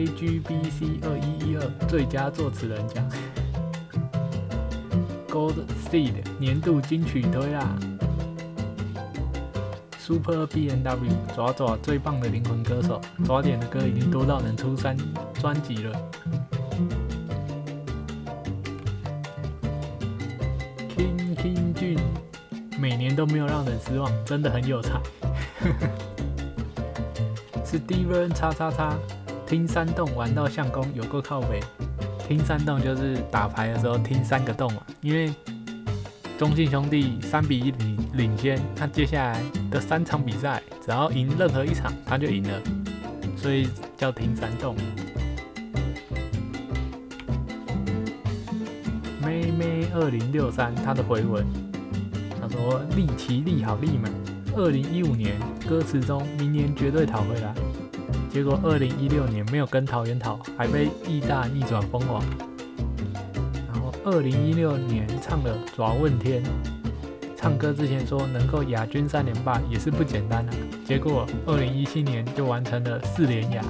[0.07, 3.03] KGBC 二一一二最佳作词人奖
[5.29, 5.55] ，Gold
[5.89, 7.75] Seed 年度金曲推啦。
[9.97, 14.95] Super B N W 爪爪最棒的灵魂歌手，爪点的歌已经多到能出三
[15.41, 15.99] 专辑了。
[20.95, 21.99] King King Jun
[22.79, 25.01] 每年都没有让人失望，真的很有才。
[27.65, 28.97] Steven 叉叉叉
[29.47, 31.59] 听山洞玩到相公有够靠北，
[32.27, 35.33] 听山洞就是打牌的时候听三个洞嘛，因为。
[36.37, 42.61] 中信兄弟三比一领领先，他接下来的三场比赛，只要赢任何一场，他就赢了，
[43.37, 44.75] 所以叫听三洞。
[49.25, 51.45] 妹妹二零六三，他的回文，
[52.41, 54.11] 他说利奇利好利满，
[54.57, 57.55] 二零一五年歌词中明年绝对讨回来，
[58.35, 62.21] 结果二零一六年没有跟桃园桃，还被义大逆转封王。
[64.03, 66.43] 二零一六年唱了《爪问天》，
[67.37, 70.51] 唱歌之前说能够亚军三连霸也是不简单的，
[70.85, 73.63] 结果二零一七年就完成了四连亚。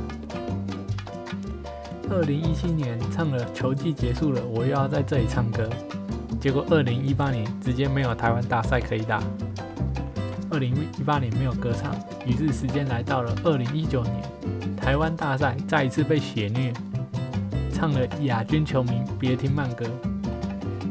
[2.09, 5.69] 二零一七年唱了球季结束了，我又要在这里唱歌，
[6.41, 9.21] 结果二零一八年直接没有台湾大赛可以打。
[10.55, 11.93] 二零一八年没有歌唱，
[12.25, 14.15] 于是时间来到了二零一九年，
[14.77, 16.71] 台湾大赛再一次被血虐，
[17.73, 19.85] 唱了亚军球迷别听慢歌。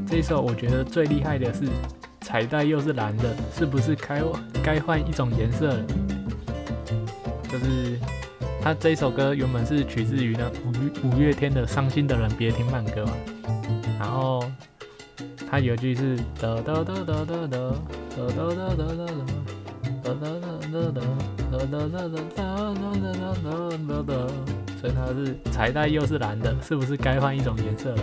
[0.07, 1.63] 这首我觉得最厉害的是
[2.21, 4.23] 彩带又是蓝的，是不是该
[4.63, 5.87] 该换一种颜色了？
[7.51, 7.99] 就是
[8.61, 13.13] 他这首歌原本是取自于呢五五月天的《伤心的人别听慢歌》嘛，
[13.99, 14.45] 然后
[15.51, 17.71] 他有句是哒哒哒哒哒哒哒
[18.11, 19.44] 哒哒哒哒
[20.05, 21.01] 哒哒哒哒哒
[21.51, 23.53] 哒哒哒哒哒哒哒
[23.89, 24.13] 哒哒
[24.79, 28.03] 所以它是彩带又是蓝的，是不是该换一种颜色了？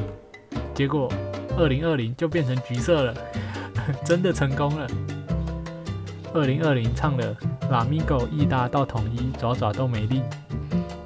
[0.74, 1.10] 结果。
[1.58, 3.14] 二零二零就变成橘色了，
[4.06, 4.88] 真的成功了。
[6.34, 7.36] 二零二零唱了
[7.70, 10.22] 拉米狗一大到统一爪爪都没力，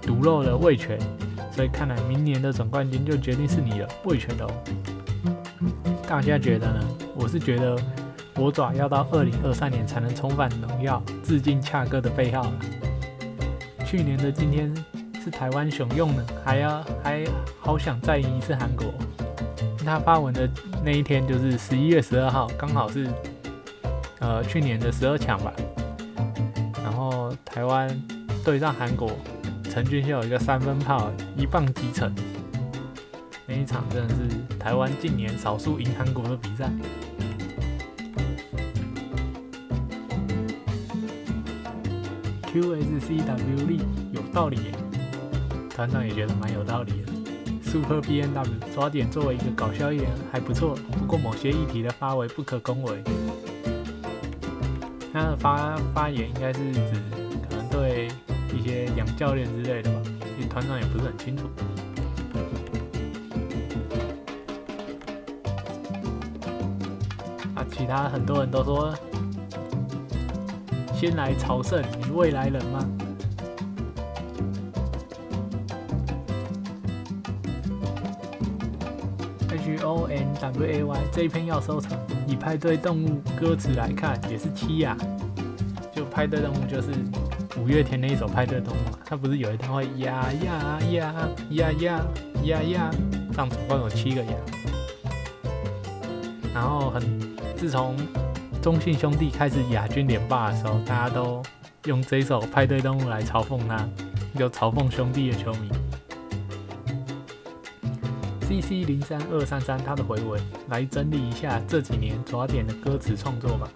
[0.03, 0.99] 独漏了味全，
[1.51, 4.47] 所以看来明年的总冠军就决定是你了，味全哦。
[6.07, 6.79] 大家觉得呢？
[7.15, 7.75] 我是觉得
[8.37, 12.53] 我爪要到二零二三年才能重返荣耀，致敬恰哥的背号了。
[13.85, 14.73] 去年的今天
[15.23, 17.23] 是台湾雄用呢，还要还
[17.59, 18.93] 好想再赢一次韩国。
[19.85, 20.49] 他发文的
[20.83, 23.07] 那一天就是十一月十二号，刚好是
[24.19, 25.53] 呃去年的十二强吧。
[26.83, 27.87] 然后台湾
[28.43, 29.11] 对上韩国，
[29.63, 32.13] 陈俊秀有一个三分炮一棒击沉，
[33.45, 36.69] 那一场真的是台湾近年少数赢韩国的比赛。
[42.55, 43.81] QSCW 力
[44.13, 44.71] 有道理耶，
[45.69, 47.11] 团长也觉得蛮有道理的。
[47.61, 53.03] Super BNW 抓点作为一个搞笑艺人还不错，不过某些议题的发为不可恭维。
[55.11, 56.93] 他的发发言应该是指
[57.49, 58.07] 可能对
[58.57, 60.01] 一些洋教练之类的吧，
[60.37, 61.49] 其实团长也不是很清楚。
[67.53, 68.95] 啊，其他很多人都说，
[70.93, 71.83] 先来朝圣，
[72.15, 72.79] 未来人吗
[79.49, 81.91] ？H O N W A Y 这一篇要收藏。
[82.25, 84.97] 以派对动物歌词来看，也是七呀。
[85.93, 86.87] 就派对动物就是
[87.59, 91.13] 五月天那一首派对动物嘛，它不是有一段会呀呀呀
[91.51, 92.01] 呀呀
[92.43, 92.91] 呀呀，
[93.35, 94.31] 上总共有七个呀。
[96.53, 97.03] 然后很
[97.57, 97.95] 自从
[98.61, 101.43] 中信兄弟开始亚军连霸的时候，大家都
[101.85, 103.87] 用这首派对动物来嘲讽他，
[104.37, 105.69] 就嘲讽兄弟的球迷。
[108.41, 113.69] C C 零三二三三，他的回文来整理一下这几年爪点的歌词创作吧。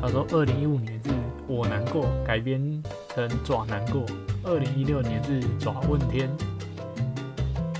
[0.00, 1.10] 他说，二零一五年是
[1.46, 2.82] 我难过改编
[3.14, 4.04] 成爪难过，
[4.44, 6.28] 二零一六年是爪问天，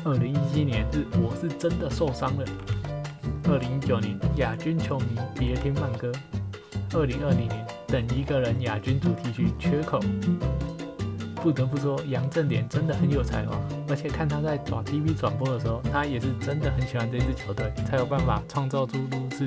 [0.05, 2.45] 二零一七年是我是真的受伤了，
[3.49, 6.13] 二零一九年亚军球迷别听慢歌，
[6.95, 10.01] 二零二零年等一个人亚军主题曲缺口。
[11.43, 13.55] 不得不说，杨正典真的很有才华，
[13.87, 19.47] 而且看他在爪 TV 转播的时候，他也是真的很喜欢这支球队，才有办法创造出如此，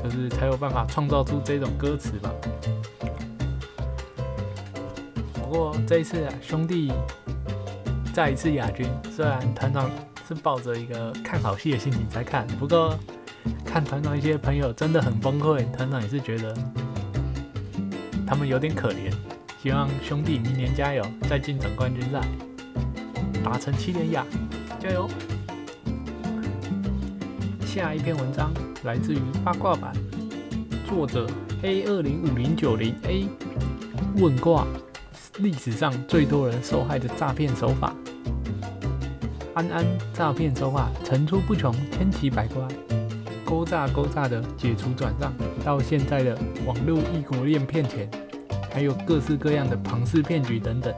[0.00, 2.30] 就是才有办法创造出这种歌词吧。
[5.32, 6.92] 不过这一次啊，兄弟
[8.14, 9.90] 再一次亚军，虽然团长
[10.28, 12.96] 是抱着一个看好戏的心情在看，不过
[13.64, 16.54] 看团长一些朋友真的很崩溃，团长也是觉得
[18.28, 19.10] 他们有点可怜。
[19.62, 22.20] 希望兄弟明年加油，再进总冠军赛，
[23.42, 24.24] 达成七连亚，
[24.78, 25.08] 加油！
[27.64, 28.52] 下一篇文章
[28.84, 29.94] 来自于八卦版，
[30.86, 31.26] 作者
[31.62, 33.26] A 二零五零九零 A
[34.16, 34.66] 问卦，
[35.38, 37.94] 历史上最多人受害的诈骗手法。
[39.54, 42.62] 安安诈骗手法层出不穷，千奇百怪，
[43.48, 45.32] 勾诈勾诈的解除转账，
[45.64, 48.06] 到现在的网络异国恋骗钱。
[48.70, 50.94] 还有各式各样的庞氏骗局等等，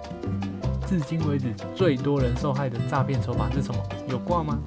[0.86, 3.80] 至今为止最多人受害的诈骗手法是什么？
[4.08, 4.58] 有挂吗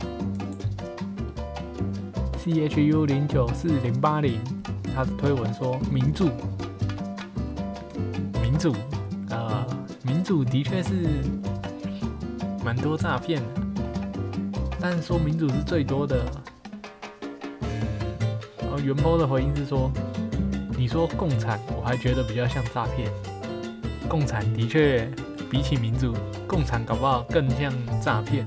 [2.40, 4.40] ？C H U 零九四零八零，
[4.96, 6.30] 他的推文说民主，
[8.42, 8.74] 民主，
[9.30, 9.68] 啊，
[10.02, 10.94] 民主的确是
[12.64, 13.48] 蛮多诈骗的，
[14.80, 16.26] 但是说民主是最多的，
[18.84, 19.92] 元波的回应是说。
[20.76, 23.10] 你说共产，我还觉得比较像诈骗。
[24.10, 25.10] 共产的确
[25.50, 26.14] 比起民主，
[26.46, 27.72] 共产搞不好更像
[28.02, 28.46] 诈骗。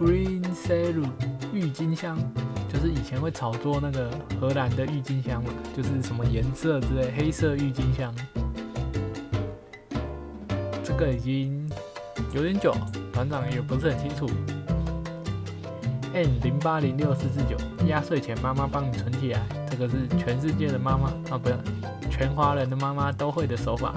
[0.00, 1.04] Green Cell
[1.52, 2.16] 郁金香，
[2.72, 4.08] 就是以前会炒作那个
[4.40, 8.14] 荷兰的郁金香嘛，就是什么颜色之类，黑色郁金香。
[10.82, 11.70] 这个已经
[12.32, 12.74] 有点久，
[13.12, 14.26] 团长也不是很清楚。
[16.16, 17.54] N 零八零六四四九，
[17.84, 21.54] 压岁钱妈妈帮你存起来，这个是全世界的妈妈啊，不是
[22.10, 23.94] 全华人的妈妈都会的手法，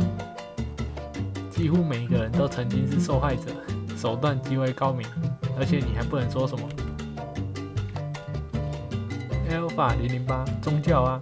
[1.50, 3.44] 几乎每一个人都曾经是受害者，
[3.96, 5.08] 手段极为高明，
[5.58, 6.68] 而且你还不能说什么。
[9.50, 11.22] Alpha 零零八，宗教啊，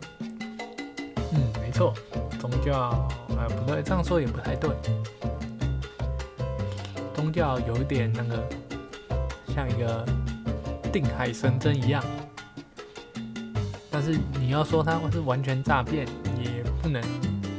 [1.32, 1.94] 嗯，没错，
[2.40, 4.72] 宗教，哎，不对，这样说也不太对，
[7.14, 8.50] 宗教有点那个，
[9.54, 10.04] 像一个。
[11.00, 12.04] 定海神针一样，
[13.92, 16.08] 但是你要说它是完全诈骗，
[16.42, 17.00] 也不能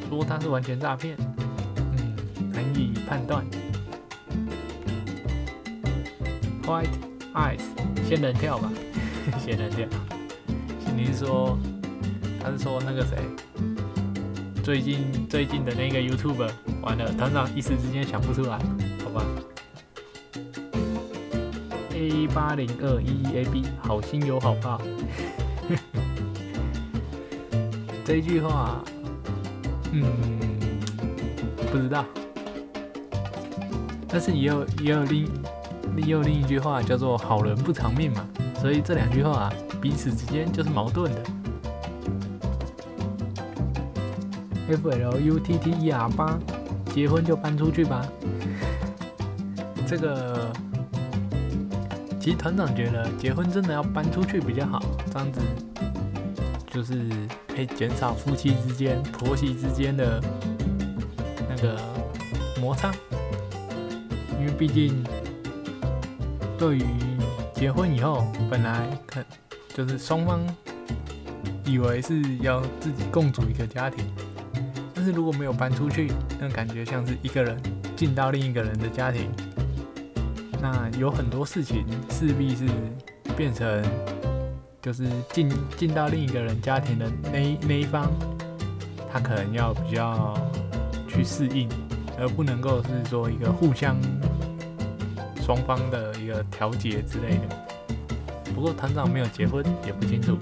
[0.09, 1.17] 说它是完全诈骗，
[1.77, 3.45] 嗯，难以判断。
[6.65, 6.89] White
[7.33, 7.61] eyes，
[8.09, 8.73] 仙人跳吧，
[9.39, 9.87] 仙人跳。
[10.97, 11.57] 你是说，
[12.43, 13.19] 他是说那个谁，
[14.65, 16.51] 最近最近的那个 YouTube，
[16.83, 18.59] 完了，团长一时之间想不出来，
[21.99, 24.81] A 八零二一 A B，好心有好报。
[28.05, 28.81] 这句话，
[29.91, 30.07] 嗯，
[31.73, 32.05] 不知道。
[34.07, 35.29] 但是也有也有另
[35.97, 38.25] 也有另一句话叫做“好人不长命”嘛，
[38.61, 41.21] 所以这两句话啊彼此之间就是矛盾的。
[44.69, 46.39] F L U T T E R 八，
[46.95, 48.07] 结婚就搬出去吧。
[49.85, 50.53] 这个。
[52.21, 55.41] 其实团长觉得结婚真的要搬出去比较好，这样子。
[56.71, 57.09] 就是
[57.49, 60.23] 可以减少夫妻之间、婆媳之间的
[61.49, 61.81] 那个
[62.61, 62.93] 摩擦，
[64.39, 65.03] 因为毕竟
[66.57, 66.85] 对于
[67.55, 69.25] 结婚以后，本来可
[69.75, 70.41] 就是双方
[71.65, 74.05] 以为是要自己共组一个家庭，
[74.95, 77.61] 但是如果没有搬出去，那感觉像是一个人
[77.97, 79.29] 进到另一个人的家庭，
[80.61, 82.67] 那有很多事情势必是
[83.37, 83.83] 变成。
[84.81, 88.09] 就是进进到另一个人家庭的那那一方，
[89.13, 90.39] 他可能要比较
[91.09, 91.69] 去适应，
[92.17, 93.97] 而不能够是说一个互相
[95.43, 98.53] 双方的一个调节之类的。
[98.55, 100.39] 不过团长没有结婚，也不清楚。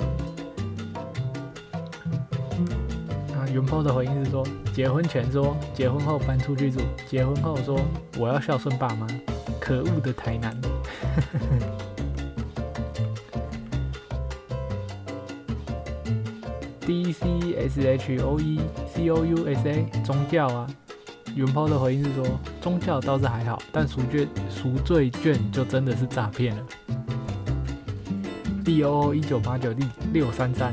[3.34, 7.80] 啊，元抛的回应是说，结婚前说，结婚后搬出去住，结婚后说
[8.18, 9.08] 我要孝顺爸妈。
[9.66, 10.56] 可恶的台南。
[16.86, 17.26] D C
[17.58, 18.60] S H O E
[18.94, 20.68] C O U S A 宗教啊，
[21.34, 22.24] 元抛的回应是说
[22.60, 26.62] 宗教倒是还好，但赎罪赎罪券就真的是诈骗了。
[28.64, 30.72] D O O 一九八九 D 六三三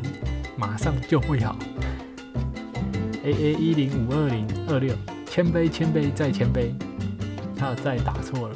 [0.56, 1.56] 马上就会好。
[3.24, 6.72] A A 一零五二零二六谦卑谦卑再谦卑，
[7.58, 8.56] 他再打错了。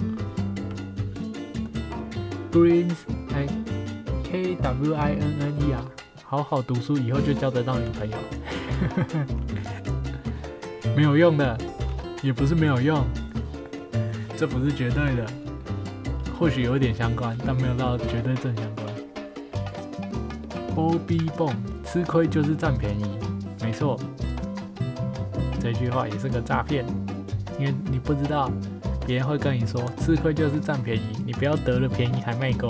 [2.58, 2.96] Greens
[4.24, 5.86] K W I N N E 啊。
[6.24, 8.18] 好好读书，以后就交得到女朋友。
[10.98, 11.56] 没有用的，
[12.24, 13.06] 也不是没有用，
[14.36, 15.26] 这不是绝对的，
[16.38, 18.88] 或许有点相关，但没有到绝对正相关。
[20.74, 21.56] 波比蹦，
[21.86, 23.06] 吃亏就是占便宜，
[23.62, 24.00] 没错，
[25.60, 26.84] 这句话也是个诈骗，
[27.60, 28.52] 因为你不知道
[29.08, 32.68] 别人会跟你说吃亏就是占便宜，你不要得了便宜还卖乖。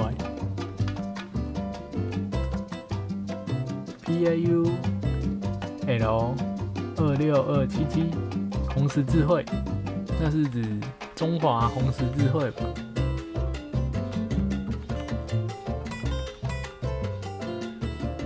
[4.05, 4.69] P A U
[5.87, 6.35] L
[6.97, 8.11] 二六二七七
[8.69, 9.43] 红十字会，
[10.21, 10.63] 那是指
[11.15, 12.61] 中华红十字会吧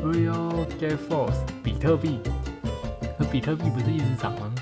[0.04, 2.20] ？Real Get Force 比特币，
[3.18, 4.54] 可比特币不是一直涨吗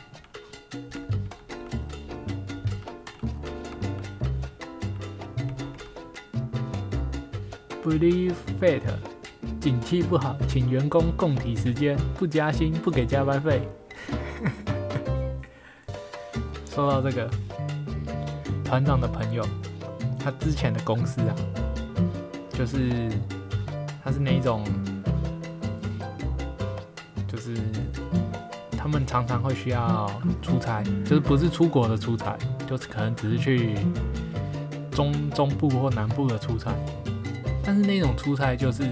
[7.90, 8.82] ？Believe Fate。
[9.60, 13.68] 景气不好，请员工共体时间，不加薪，不给加班费。
[16.70, 17.30] 说到这个，
[18.64, 19.46] 团长的朋友，
[20.20, 21.36] 他之前的公司啊，
[22.52, 23.10] 就是
[24.04, 24.64] 他是那种，
[27.28, 27.58] 就是
[28.78, 30.10] 他们常常会需要
[30.42, 32.38] 出差，就是不是出国的出差，
[32.68, 33.76] 就是可能只是去
[34.92, 36.74] 中中部或南部的出差，
[37.70, 38.84] 但是那种出差就是。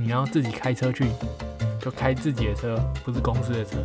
[0.00, 1.08] 你要自己开车去，
[1.80, 3.76] 就开自己的车，不是公司的车。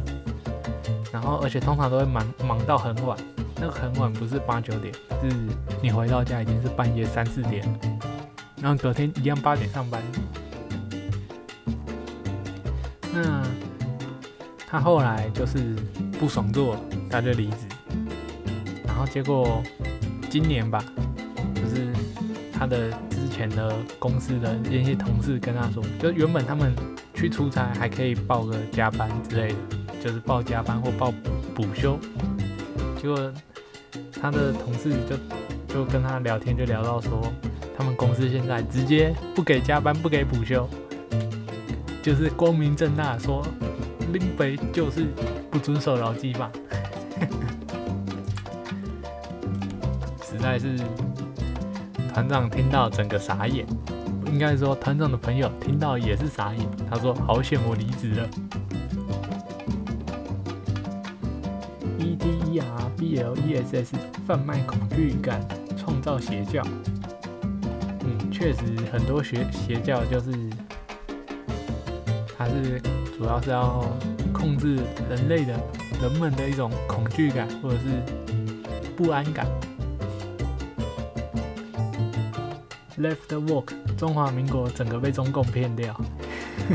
[1.11, 3.17] 然后，而且通常都会忙忙到很晚，
[3.55, 5.35] 那个很晚不是八九点，是
[5.81, 7.63] 你回到家已经是半夜三四点。
[8.61, 10.01] 然后隔天一样八点上班。
[13.11, 13.43] 那
[14.67, 15.75] 他后来就是
[16.19, 16.77] 不爽做，
[17.09, 17.67] 他就离职。
[18.85, 19.63] 然后结果
[20.29, 20.83] 今年吧，
[21.55, 21.91] 就是
[22.51, 22.91] 他的。
[23.33, 26.71] 前的公司的那些同事跟他说，就原本他们
[27.15, 29.55] 去出差还可以报个加班之类的，
[29.99, 31.11] 就是报加班或报
[31.55, 31.97] 补休。
[33.01, 33.33] 结果
[34.21, 35.17] 他的同事就
[35.73, 37.33] 就跟他聊天，就聊到说，
[37.75, 40.69] 他们公司现在直接不给加班，不给补休，
[42.03, 43.43] 就是光明正大说，
[44.11, 45.07] 林北就是
[45.49, 46.51] 不遵守劳基法，
[50.23, 50.77] 实在是。
[52.13, 53.65] 团长听到整个傻眼，
[54.27, 56.69] 应该说团长的朋友听到也是傻眼。
[56.87, 58.29] 他说：“好险，我离职了。”
[61.97, 63.95] E D E R B L E S S
[64.27, 65.43] 贩卖恐惧感，
[65.75, 66.61] 创造邪教。
[68.01, 68.61] 嗯，确实
[68.91, 70.31] 很多邪邪教就是，
[72.37, 72.79] 它是
[73.17, 73.83] 主要是要
[74.31, 74.75] 控制
[75.09, 75.59] 人类的
[75.99, 77.85] 人们的一种恐惧感或者是
[78.95, 79.47] 不安感。
[83.03, 85.93] Left Walk，中华民国整个被中共骗掉。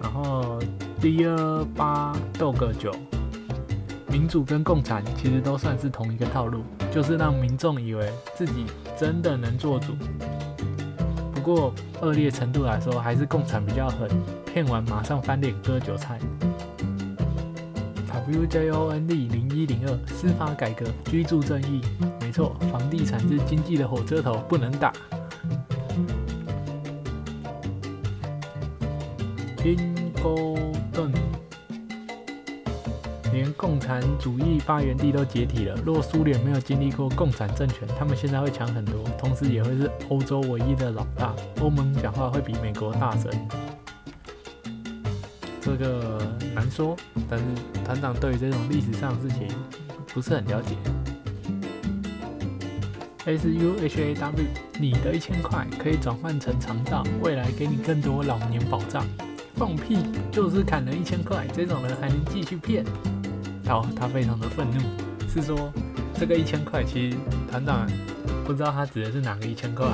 [0.00, 0.58] 然后
[0.98, 2.90] 第二八斗个九，
[4.08, 8.64] 民主跟共产其实都算是同一个套路，就是让民众以为自己
[8.98, 9.92] 真的能做主。
[11.34, 14.08] 不过恶劣程度来说，还是共产比较狠，
[14.46, 16.18] 骗完马上翻脸割韭菜。
[18.30, 21.80] WJOND 零一零二，司法改革，居住正义。
[22.30, 24.92] 没错，房地产是经济的火车头，不能打。
[29.60, 30.56] 拼沟
[30.92, 31.12] 顿，
[33.32, 35.74] 连共产主义发源地都解体了。
[35.84, 41.34] 若苏联没有经历过共产政权，他们现在会强很多，同时也会是欧洲唯一的老大。
[41.60, 43.28] 欧盟讲话会比美国大声。
[45.60, 46.22] 这个
[46.54, 46.94] 难说，
[47.28, 47.44] 但是
[47.84, 49.48] 团长对于这种历史上的事情
[50.14, 50.76] 不是很了解。
[53.26, 54.46] S U H A W，
[54.78, 59.06] 你的一千块可以转换成长照，未来给你更多老年保障。
[59.56, 59.98] 放屁，
[60.32, 62.82] 就是砍了一千块，这种人还能继续骗？
[63.66, 64.80] 好，他非常的愤怒，
[65.28, 65.70] 是说
[66.18, 67.16] 这个一千块其实
[67.50, 67.86] 团长
[68.46, 69.86] 不知道他指的是哪个一千块。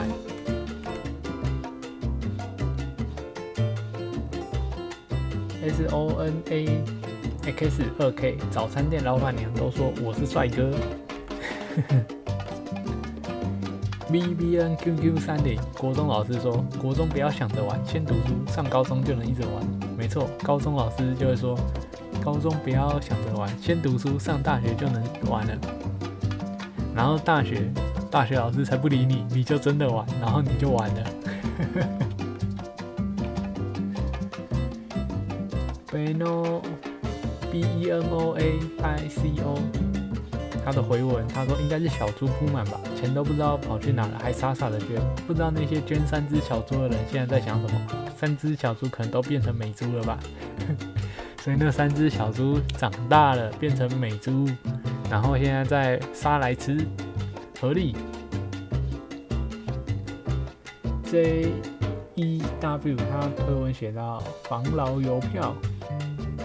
[5.64, 6.84] S O N A
[7.42, 10.70] X 二 K，早餐店老板娘都说我是帅哥。
[10.70, 12.15] 呵呵
[14.10, 19.52] B B N Q Q 三零，国中老师说，国中不要想着玩，先读书，上高中就能一直玩。
[19.98, 21.58] 没错，高中老师就会说，
[22.24, 25.58] 高中不要想着玩，先读书，上大学就能玩了。
[26.94, 27.68] 然后大学，
[28.08, 31.02] 大学老师才不理你，你就真的玩，然后你就完了。
[35.90, 36.62] Beno
[37.50, 39.58] B E N O A I C O，
[40.66, 47.80] 他的回文他说应该是小猪铺满吧，钱都不知道跑去哪了，还傻傻的捐，不知道那些捐三只小猪的人现在在想什么？
[48.16, 50.18] 三只小猪可能都变成美猪了吧？
[51.40, 54.48] 所以那三只小猪长大了变成美猪，
[55.08, 56.84] 然后现在在杀来吃，
[57.60, 57.94] 合理。
[61.04, 61.52] J
[62.16, 65.54] E W 他推文写到防老邮票。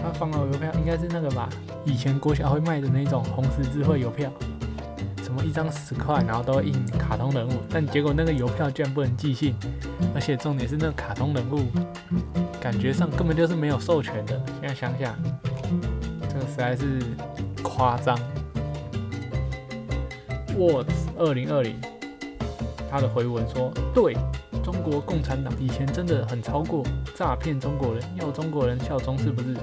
[0.02, 1.48] 他放了邮票应该是那个吧？
[1.84, 4.30] 以前国小会卖的那种红十字会邮票，
[5.22, 7.52] 什么一张十块，然后都印卡通人物。
[7.70, 9.54] 但结果那个邮票居然不能寄信，
[10.14, 11.60] 而且重点是那个卡通人物，
[12.60, 14.40] 感觉上根本就是没有授权的。
[14.60, 15.16] 现在想想，
[16.28, 17.00] 这个实在是
[17.62, 18.18] 夸张。
[20.58, 21.80] Words 二零二零，
[22.90, 24.14] 他的回文说：对，
[24.62, 26.84] 中国共产党以前真的很超过，
[27.14, 29.56] 诈骗中国人，要中国人效忠，是不是？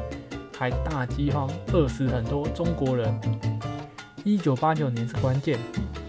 [0.60, 3.18] 还大饥荒，饿死很多中国人。
[4.26, 5.58] 一九八九年是关键，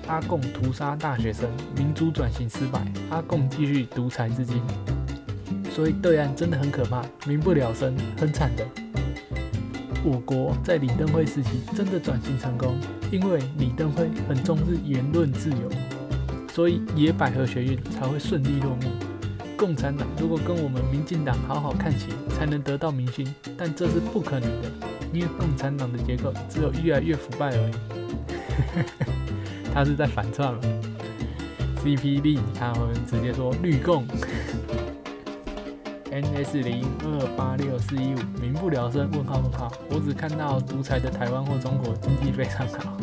[0.09, 4.61] 阿贡屠杀大学生，民主转型失败，阿贡继续独裁至今。
[5.71, 8.67] 所以对岸真的很可怕，民不聊生，很惨的。
[10.03, 12.77] 我国在李登辉时期真的转型成功，
[13.13, 15.71] 因为李登辉很重视言论自由，
[16.53, 19.10] 所以野百合学运才会顺利落幕。
[19.61, 24.73] 共产党如果跟我们民进党好好看齐，才能得到民心，但这是不可能的，
[25.13, 27.73] 因为共产党的结构只有越来越腐败而已。
[29.75, 30.59] 他是在反串了
[31.85, 34.07] ？CP 力，他们直接说绿共。
[36.11, 39.11] NS 零二八六四一五，民不聊生？
[39.11, 42.97] 问号问号，我只看到独裁的台湾或中国经济非常好。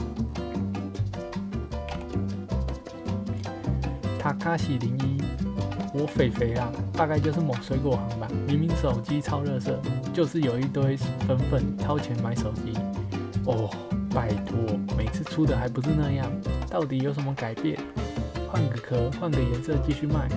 [4.18, 5.22] 塔卡西零一。
[6.00, 8.28] 我肥肥啊，大概就是某水果行吧。
[8.48, 9.80] 明明手机超热色，
[10.14, 10.96] 就是有一堆
[11.28, 12.74] 粉粉掏钱买手机。
[13.46, 13.68] 哦，
[14.14, 14.58] 拜托，
[14.96, 16.32] 每次出的还不是那样？
[16.70, 17.80] 到底有什么改变？
[18.52, 20.30] 换个壳，换个颜色继续卖，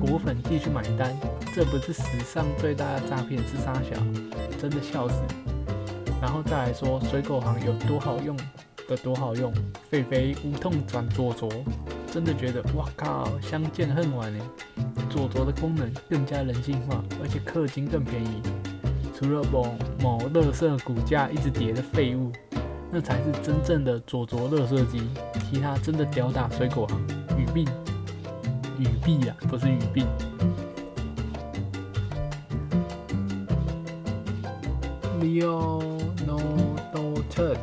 [0.00, 1.16] 果粉继续买单，
[1.54, 3.96] 这不是史上最大的诈骗是傻小？
[4.60, 5.22] 真的笑死。
[6.20, 8.36] 然后再来说水果行有多好用
[8.86, 9.52] 的多好用，
[9.88, 11.48] 肥肥无痛转左左，
[12.16, 14.42] 真的觉得哇靠，相见恨晚呢。
[15.10, 18.40] 左左的功能更加人性化，而且氪金更便宜。
[19.14, 22.32] 除了某某乐色股价一直跌的废物，
[22.90, 25.02] 那才是真正的左左乐色机。
[25.50, 26.98] 其他真的屌打水果行，
[27.36, 27.68] 语病，
[28.78, 30.06] 语弊啊，不是语病。
[35.20, 36.72] Leonardo
[37.28, 37.58] Chen，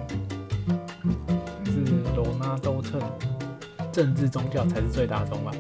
[1.66, 1.74] 是
[2.16, 3.02] 罗纳多 Chen，
[3.94, 5.52] 政治宗教才是最大宗吧。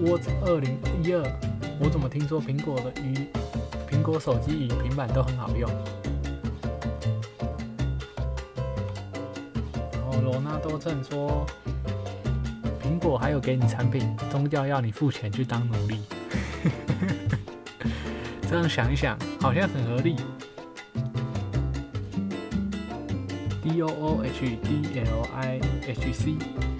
[0.00, 1.22] 我二零一二，
[1.78, 3.28] 我怎么听说苹果的与
[3.88, 5.70] 苹果手机与平板都很好用？
[9.92, 11.46] 然后罗纳多正说，
[12.82, 16.00] 苹果还有给你产品，宗教要你付钱去当奴隶。
[18.50, 20.16] 这样想一想，好像很合理。
[23.74, 26.36] D O O H D L I H C。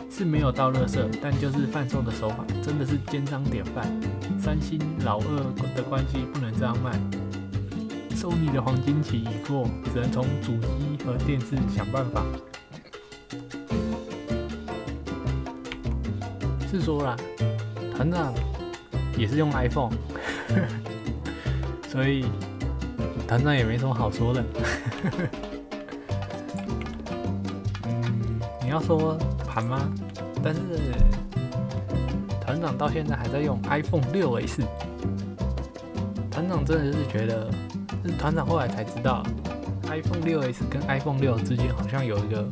[0.08, 3.84] 是没有到乐色，但就是贩售的手法真的是奸商典范。
[4.38, 5.24] 三星老二
[5.74, 6.92] 的关系不能这样卖。
[8.14, 12.24] 收你的黄金期已过，只能从主机和电视想办法。
[16.70, 17.16] 是说啦，
[17.96, 18.32] 团长
[19.18, 19.90] 也是用 iPhone，
[21.90, 22.24] 所以
[23.26, 24.44] 团长也没什么好说的。
[28.74, 29.16] 要说
[29.46, 29.88] 盘吗？
[30.42, 30.60] 但是
[32.40, 34.62] 团长到现在还在用 iPhone 六 S。
[36.28, 37.48] 团长真的是觉得，
[38.04, 39.22] 是团长后来才知道
[39.84, 42.44] ，iPhone 六 S 跟 iPhone 六之间好像有一个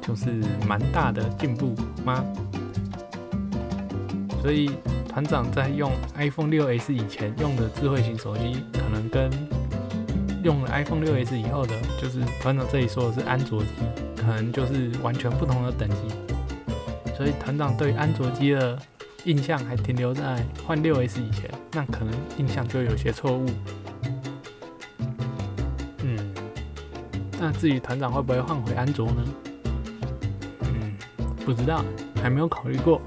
[0.00, 0.30] 就是
[0.68, 1.74] 蛮大的进步
[2.04, 2.24] 吗？
[4.40, 4.70] 所以
[5.08, 9.28] 团长在用 iPhone 六 S 以前用的智慧型手机，可能跟
[10.46, 13.68] 用了 iPhone 六 S 以后的，就是团长这里说的是安卓机，
[14.16, 15.96] 可能就是完全不同的等级。
[17.16, 18.78] 所以团长对安卓机的
[19.24, 23.44] 印象还停留在换六 S 以前，那可能印象就有些错误。
[26.04, 26.34] 嗯，
[27.40, 29.24] 那至于团长会不会换回安卓呢？
[30.60, 30.96] 嗯，
[31.44, 31.84] 不知道，
[32.22, 33.02] 还没有考虑过。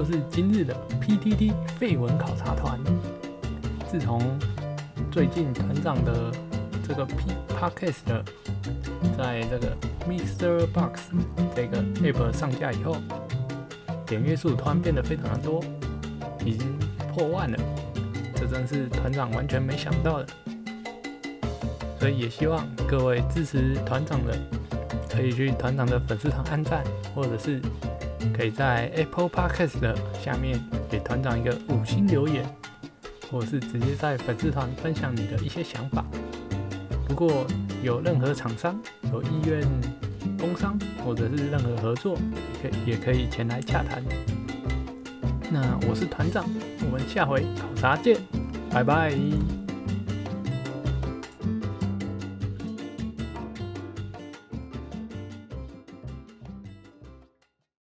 [0.00, 2.80] 就是今日的 PTT 废文考察团。
[3.86, 4.18] 自从
[5.12, 6.32] 最近团长的
[6.88, 8.24] 这个 P Podcast 的
[9.18, 9.76] 在这个
[10.08, 10.66] Mr.
[10.68, 11.10] Box
[11.54, 12.96] 这个 App 上架以后，
[14.06, 15.62] 点阅数突然变得非常的多，
[16.46, 16.78] 已经
[17.12, 17.58] 破万了，
[18.34, 20.26] 这真是团长完全没想到的。
[21.98, 24.34] 所以也希望各位支持团长的，
[25.10, 26.82] 可以去团长的粉丝团按赞，
[27.14, 27.60] 或者是
[28.36, 30.58] 可以在 Apple Podcast 的下面
[30.88, 32.44] 给团长一个五星留言，
[33.30, 36.04] 或是直接在粉丝团分享你的一些想法。
[37.08, 37.46] 不过
[37.82, 38.80] 有任何厂商
[39.12, 39.60] 有意愿
[40.38, 42.16] 工商或者是任何合作，
[42.62, 44.02] 可以也可以前来洽谈。
[45.50, 46.44] 那我是团长，
[46.84, 48.16] 我们下回考察见，
[48.70, 49.59] 拜拜。